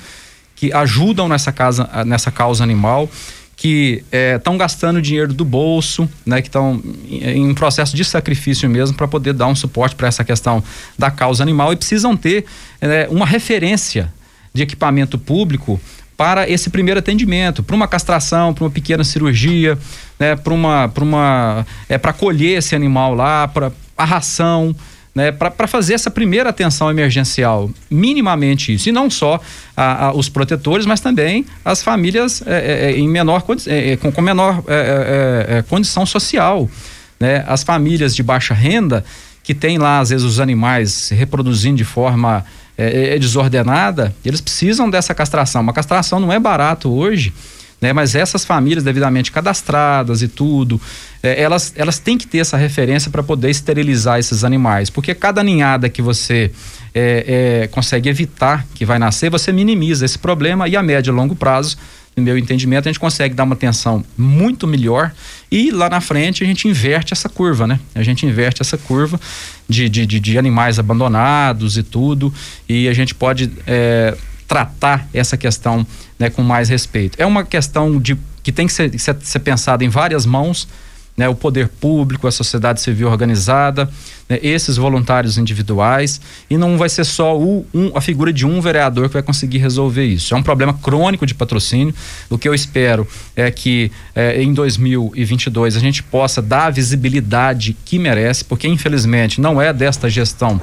que 0.55 0.73
ajudam 0.73 1.27
nessa, 1.27 1.51
casa, 1.51 1.89
nessa 2.05 2.31
causa 2.31 2.63
animal, 2.63 3.09
que 3.55 4.03
estão 4.35 4.55
é, 4.55 4.57
gastando 4.57 5.01
dinheiro 5.01 5.33
do 5.33 5.45
bolso, 5.45 6.09
né, 6.25 6.41
que 6.41 6.47
estão 6.47 6.81
em, 7.07 7.49
em 7.49 7.53
processo 7.53 7.95
de 7.95 8.03
sacrifício 8.03 8.69
mesmo 8.69 8.95
para 8.95 9.07
poder 9.07 9.33
dar 9.33 9.47
um 9.47 9.55
suporte 9.55 9.95
para 9.95 10.07
essa 10.07 10.23
questão 10.23 10.63
da 10.97 11.11
causa 11.11 11.43
animal 11.43 11.71
e 11.71 11.75
precisam 11.75 12.15
ter 12.17 12.45
é, 12.81 13.07
uma 13.11 13.25
referência 13.25 14.11
de 14.53 14.63
equipamento 14.63 15.17
público 15.19 15.79
para 16.23 16.49
esse 16.49 16.69
primeiro 16.69 17.01
atendimento, 17.01 17.61
para 17.61 17.75
uma 17.75 17.85
castração, 17.85 18.53
para 18.53 18.63
uma 18.63 18.69
pequena 18.69 19.03
cirurgia, 19.03 19.77
né, 20.17 20.37
para 20.37 20.53
uma, 20.53 20.87
para 20.87 21.03
uma, 21.03 21.67
é 21.89 21.97
para 21.97 22.13
colher 22.13 22.59
esse 22.59 22.73
animal 22.73 23.13
lá, 23.13 23.45
para 23.45 23.73
a 23.97 24.05
ração, 24.05 24.73
né, 25.13 25.33
para 25.33 25.67
fazer 25.67 25.95
essa 25.95 26.09
primeira 26.09 26.49
atenção 26.49 26.89
emergencial, 26.89 27.69
minimamente 27.91 28.73
isso, 28.73 28.87
e 28.87 28.93
não 28.93 29.09
só 29.09 29.37
a, 29.75 30.05
a, 30.05 30.13
os 30.13 30.29
protetores, 30.29 30.85
mas 30.85 31.01
também 31.01 31.45
as 31.65 31.83
famílias 31.83 32.41
é, 32.47 32.53
é, 32.53 32.91
é 32.91 32.97
em 32.97 33.09
menor 33.09 33.43
é, 33.67 33.91
é, 33.91 33.97
com, 33.97 34.09
com, 34.09 34.21
menor 34.21 34.63
é, 34.69 35.61
condição 35.67 36.05
social, 36.05 36.69
né, 37.19 37.43
as 37.45 37.63
famílias 37.63 38.15
de 38.15 38.23
baixa 38.23 38.53
renda 38.53 39.03
que 39.43 39.53
tem 39.53 39.77
lá 39.77 39.99
às 39.99 40.09
vezes 40.09 40.25
os 40.25 40.39
animais 40.39 40.89
se 40.89 41.15
reproduzindo 41.15 41.75
de 41.75 41.83
forma 41.83 42.45
é, 42.77 43.15
é, 43.15 43.19
desordenada, 43.19 44.13
eles 44.25 44.41
precisam 44.41 44.89
dessa 44.89 45.13
castração. 45.13 45.61
Uma 45.61 45.73
castração 45.73 46.19
não 46.19 46.31
é 46.31 46.39
barato 46.39 46.91
hoje, 46.91 47.33
né? 47.79 47.91
Mas 47.93 48.15
essas 48.15 48.45
famílias 48.45 48.83
devidamente 48.83 49.31
cadastradas 49.31 50.21
e 50.21 50.27
tudo, 50.27 50.79
é, 51.21 51.41
elas, 51.41 51.73
elas 51.75 51.99
têm 51.99 52.17
que 52.17 52.25
ter 52.25 52.39
essa 52.39 52.57
referência 52.57 53.11
para 53.11 53.21
poder 53.21 53.49
esterilizar 53.49 54.19
esses 54.19 54.43
animais, 54.43 54.89
porque 54.89 55.13
cada 55.13 55.43
ninhada 55.43 55.89
que 55.89 56.01
você 56.01 56.51
é, 56.95 57.63
é, 57.63 57.67
consegue 57.67 58.09
evitar 58.09 58.65
que 58.73 58.85
vai 58.85 58.97
nascer, 58.97 59.29
você 59.29 59.51
minimiza 59.51 60.05
esse 60.05 60.17
problema 60.17 60.67
e 60.67 60.75
a 60.75 60.81
médio 60.81 61.11
e 61.11 61.15
longo 61.15 61.35
prazo 61.35 61.77
no 62.15 62.23
meu 62.23 62.37
entendimento, 62.37 62.87
a 62.87 62.91
gente 62.91 62.99
consegue 62.99 63.33
dar 63.33 63.43
uma 63.43 63.55
atenção 63.55 64.03
muito 64.17 64.67
melhor 64.67 65.11
e 65.51 65.71
lá 65.71 65.89
na 65.89 65.99
frente 65.99 66.43
a 66.43 66.47
gente 66.47 66.67
inverte 66.67 67.13
essa 67.13 67.27
curva, 67.27 67.65
né? 67.65 67.79
A 67.95 68.03
gente 68.03 68.25
inverte 68.25 68.61
essa 68.61 68.77
curva 68.77 69.19
de, 69.67 69.89
de, 69.89 70.05
de, 70.05 70.19
de 70.19 70.37
animais 70.37 70.77
abandonados 70.77 71.77
e 71.77 71.83
tudo, 71.83 72.33
e 72.67 72.87
a 72.87 72.93
gente 72.93 73.15
pode 73.15 73.51
é, 73.65 74.15
tratar 74.47 75.07
essa 75.13 75.35
questão 75.37 75.85
né, 76.19 76.29
com 76.29 76.43
mais 76.43 76.69
respeito. 76.69 77.19
É 77.19 77.25
uma 77.25 77.43
questão 77.43 77.99
de 77.99 78.17
que 78.43 78.51
tem 78.51 78.67
que 78.67 78.73
ser, 78.73 78.99
ser, 78.99 79.15
ser 79.21 79.39
pensada 79.39 79.83
em 79.83 79.89
várias 79.89 80.25
mãos, 80.25 80.67
né, 81.15 81.29
o 81.29 81.35
poder 81.35 81.67
público, 81.67 82.27
a 82.27 82.31
sociedade 82.31 82.81
civil 82.81 83.07
organizada, 83.07 83.89
né, 84.27 84.39
esses 84.41 84.77
voluntários 84.77 85.37
individuais, 85.37 86.19
e 86.49 86.57
não 86.57 86.77
vai 86.77 86.89
ser 86.89 87.03
só 87.03 87.37
o, 87.37 87.65
um, 87.73 87.91
a 87.95 88.01
figura 88.01 88.33
de 88.33 88.45
um 88.45 88.59
vereador 88.59 89.07
que 89.07 89.13
vai 89.13 89.23
conseguir 89.23 89.59
resolver 89.59 90.05
isso. 90.05 90.33
É 90.33 90.37
um 90.37 90.43
problema 90.43 90.73
crônico 90.73 91.25
de 91.25 91.35
patrocínio. 91.35 91.93
O 92.29 92.37
que 92.37 92.47
eu 92.47 92.53
espero 92.53 93.07
é 93.35 93.49
que 93.51 93.91
é, 94.15 94.41
em 94.41 94.53
2022 94.53 95.77
a 95.77 95.79
gente 95.79 96.01
possa 96.01 96.41
dar 96.41 96.65
a 96.65 96.69
visibilidade 96.71 97.77
que 97.85 97.99
merece, 97.99 98.43
porque 98.43 98.67
infelizmente 98.67 99.39
não 99.39 99.61
é 99.61 99.71
desta 99.71 100.09
gestão, 100.09 100.59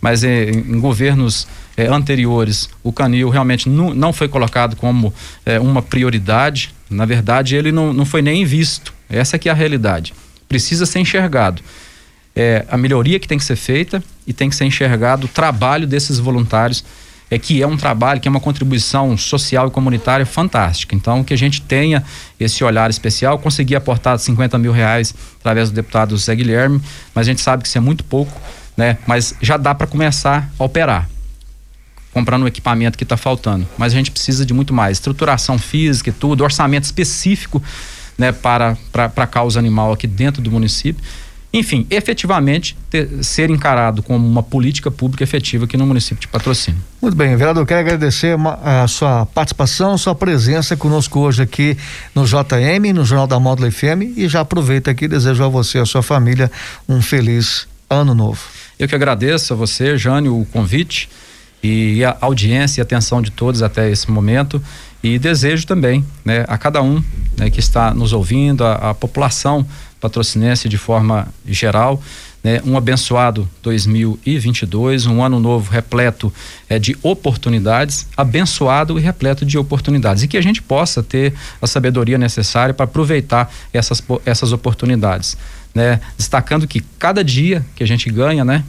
mas 0.00 0.24
é, 0.24 0.50
em 0.50 0.80
governos 0.80 1.46
é, 1.76 1.86
anteriores 1.86 2.68
o 2.82 2.92
canil 2.92 3.28
realmente 3.28 3.68
não, 3.68 3.94
não 3.94 4.12
foi 4.12 4.26
colocado 4.28 4.74
como 4.74 5.14
uma 5.60 5.80
prioridade. 5.80 6.74
Na 6.90 7.06
verdade, 7.06 7.56
ele 7.56 7.72
não, 7.72 7.92
não 7.92 8.04
foi 8.04 8.20
nem 8.20 8.44
visto 8.44 8.92
essa 9.12 9.36
é 9.36 9.50
a 9.50 9.54
realidade. 9.54 10.14
Precisa 10.48 10.86
ser 10.86 11.00
enxergado. 11.00 11.62
É, 12.34 12.64
a 12.68 12.76
melhoria 12.76 13.18
que 13.20 13.28
tem 13.28 13.38
que 13.38 13.44
ser 13.44 13.56
feita 13.56 14.02
e 14.26 14.32
tem 14.32 14.48
que 14.48 14.56
ser 14.56 14.64
enxergado 14.64 15.26
o 15.26 15.28
trabalho 15.28 15.86
desses 15.86 16.18
voluntários, 16.18 16.84
é 17.30 17.38
que 17.38 17.62
é 17.62 17.66
um 17.66 17.76
trabalho, 17.76 18.20
que 18.20 18.28
é 18.28 18.30
uma 18.30 18.40
contribuição 18.40 19.16
social 19.16 19.68
e 19.68 19.70
comunitária 19.70 20.26
fantástica. 20.26 20.94
Então, 20.94 21.24
que 21.24 21.32
a 21.32 21.36
gente 21.36 21.62
tenha 21.62 22.04
esse 22.38 22.62
olhar 22.62 22.90
especial, 22.90 23.38
conseguir 23.38 23.76
aportar 23.76 24.18
50 24.18 24.58
mil 24.58 24.72
reais 24.72 25.14
através 25.40 25.70
do 25.70 25.74
deputado 25.74 26.16
Zé 26.16 26.34
Guilherme, 26.34 26.80
mas 27.14 27.26
a 27.26 27.30
gente 27.30 27.40
sabe 27.40 27.62
que 27.62 27.68
isso 27.68 27.78
é 27.78 27.80
muito 27.80 28.04
pouco, 28.04 28.38
né? 28.76 28.98
Mas 29.06 29.34
já 29.40 29.56
dá 29.56 29.74
para 29.74 29.86
começar 29.86 30.50
a 30.58 30.64
operar 30.64 31.08
comprando 32.12 32.42
o 32.42 32.46
equipamento 32.46 32.98
que 32.98 33.04
está 33.04 33.16
faltando. 33.16 33.66
Mas 33.76 33.92
a 33.92 33.96
gente 33.96 34.10
precisa 34.10 34.44
de 34.44 34.52
muito 34.52 34.74
mais. 34.74 34.98
Estruturação 34.98 35.58
física 35.58 36.10
e 36.10 36.12
tudo, 36.12 36.44
orçamento 36.44 36.84
específico 36.84 37.62
né, 38.22 38.30
para, 38.30 38.78
para, 38.92 39.08
para 39.08 39.24
a 39.24 39.26
causa 39.26 39.58
animal 39.58 39.92
aqui 39.92 40.06
dentro 40.06 40.40
do 40.40 40.48
município. 40.48 41.02
Enfim, 41.52 41.84
efetivamente 41.90 42.76
ter, 42.88 43.08
ser 43.22 43.50
encarado 43.50 44.00
como 44.00 44.26
uma 44.26 44.44
política 44.44 44.92
pública 44.92 45.24
efetiva 45.24 45.64
aqui 45.64 45.76
no 45.76 45.84
município 45.84 46.20
de 46.20 46.28
Patrocínio. 46.28 46.80
Muito 47.02 47.16
bem, 47.16 47.36
vereador, 47.36 47.66
quero 47.66 47.80
agradecer 47.80 48.38
a 48.62 48.86
sua 48.86 49.26
participação, 49.26 49.98
sua 49.98 50.14
presença 50.14 50.76
conosco 50.76 51.18
hoje 51.18 51.42
aqui 51.42 51.76
no 52.14 52.24
JM, 52.24 52.94
no 52.94 53.04
Jornal 53.04 53.26
da 53.26 53.40
Módulo 53.40 53.70
FM 53.70 54.16
e 54.16 54.28
já 54.28 54.40
aproveita 54.40 54.92
aqui 54.92 55.06
e 55.06 55.08
desejo 55.08 55.42
a 55.44 55.48
você 55.48 55.78
e 55.78 55.80
a 55.80 55.84
sua 55.84 56.02
família 56.02 56.50
um 56.88 57.02
feliz 57.02 57.66
ano 57.90 58.14
novo. 58.14 58.40
Eu 58.78 58.86
que 58.88 58.94
agradeço 58.94 59.52
a 59.52 59.56
você, 59.56 59.98
Jânio, 59.98 60.40
o 60.40 60.46
convite 60.46 61.10
e 61.62 62.04
a 62.04 62.16
audiência 62.20 62.80
e 62.80 62.82
atenção 62.82 63.22
de 63.22 63.30
todos 63.30 63.62
até 63.62 63.90
esse 63.90 64.10
momento 64.10 64.60
e 65.02 65.18
desejo 65.18 65.66
também 65.66 66.04
né, 66.24 66.44
a 66.46 66.56
cada 66.56 66.80
um 66.80 67.02
né, 67.36 67.50
que 67.50 67.58
está 67.58 67.92
nos 67.92 68.12
ouvindo, 68.12 68.64
a, 68.64 68.90
a, 68.90 68.94
população 68.94 69.66
patrocinense 70.00 70.68
de 70.68 70.78
forma 70.78 71.26
geral, 71.46 72.00
né, 72.42 72.60
um 72.64 72.76
abençoado 72.76 73.48
2022, 73.62 75.06
um 75.06 75.22
ano 75.22 75.40
novo 75.40 75.70
repleto 75.70 76.32
é, 76.68 76.78
de 76.78 76.96
oportunidades, 77.02 78.06
abençoado 78.16 78.98
e 78.98 79.02
repleto 79.02 79.44
de 79.44 79.58
oportunidades. 79.58 80.22
E 80.22 80.28
que 80.28 80.36
a 80.36 80.42
gente 80.42 80.62
possa 80.62 81.02
ter 81.02 81.34
a 81.60 81.66
sabedoria 81.66 82.18
necessária 82.18 82.74
para 82.74 82.84
aproveitar 82.84 83.52
essas, 83.72 84.02
essas 84.24 84.52
oportunidades. 84.52 85.36
Né? 85.74 86.00
Destacando 86.16 86.66
que 86.66 86.80
cada 86.98 87.24
dia 87.24 87.64
que 87.74 87.82
a 87.82 87.86
gente 87.86 88.10
ganha, 88.10 88.44
né, 88.44 88.64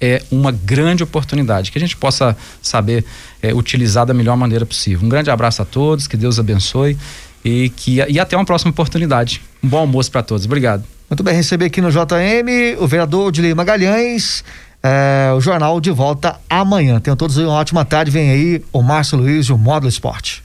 é 0.00 0.22
uma 0.30 0.52
grande 0.52 1.02
oportunidade, 1.02 1.72
que 1.72 1.78
a 1.78 1.80
gente 1.80 1.96
possa 1.96 2.36
saber 2.62 3.04
é, 3.42 3.52
utilizar 3.52 4.06
da 4.06 4.14
melhor 4.14 4.36
maneira 4.36 4.64
possível. 4.64 5.04
Um 5.04 5.08
grande 5.08 5.30
abraço 5.30 5.62
a 5.62 5.64
todos, 5.64 6.06
que 6.06 6.16
Deus 6.16 6.38
abençoe 6.38 6.96
e 7.44 7.70
que 7.70 7.96
e 8.08 8.18
até 8.18 8.36
uma 8.36 8.44
próxima 8.44 8.70
oportunidade. 8.70 9.42
Um 9.62 9.68
bom 9.68 9.78
almoço 9.78 10.10
para 10.10 10.22
todos. 10.22 10.44
Obrigado. 10.46 10.84
Muito 11.10 11.22
bem, 11.22 11.34
receber 11.34 11.66
aqui 11.66 11.80
no 11.80 11.90
JM 11.90 12.78
o 12.78 12.86
vereador 12.86 13.28
Odilei 13.28 13.54
Magalhães. 13.54 14.44
É, 14.82 15.32
o 15.36 15.40
jornal 15.40 15.80
de 15.80 15.90
volta 15.90 16.38
amanhã. 16.48 17.00
Tenham 17.00 17.16
todos 17.16 17.36
uma 17.36 17.52
ótima 17.52 17.84
tarde. 17.84 18.10
Vem 18.10 18.30
aí 18.30 18.64
o 18.72 18.82
Márcio 18.82 19.18
Luiz 19.18 19.46
e 19.46 19.52
o 19.52 19.58
Módulo 19.58 19.88
Esporte. 19.88 20.44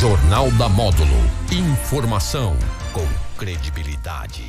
Jornal 0.00 0.50
da 0.52 0.68
Módulo. 0.68 1.16
Informação 1.50 2.56
com 2.92 3.06
credibilidade. 3.38 4.42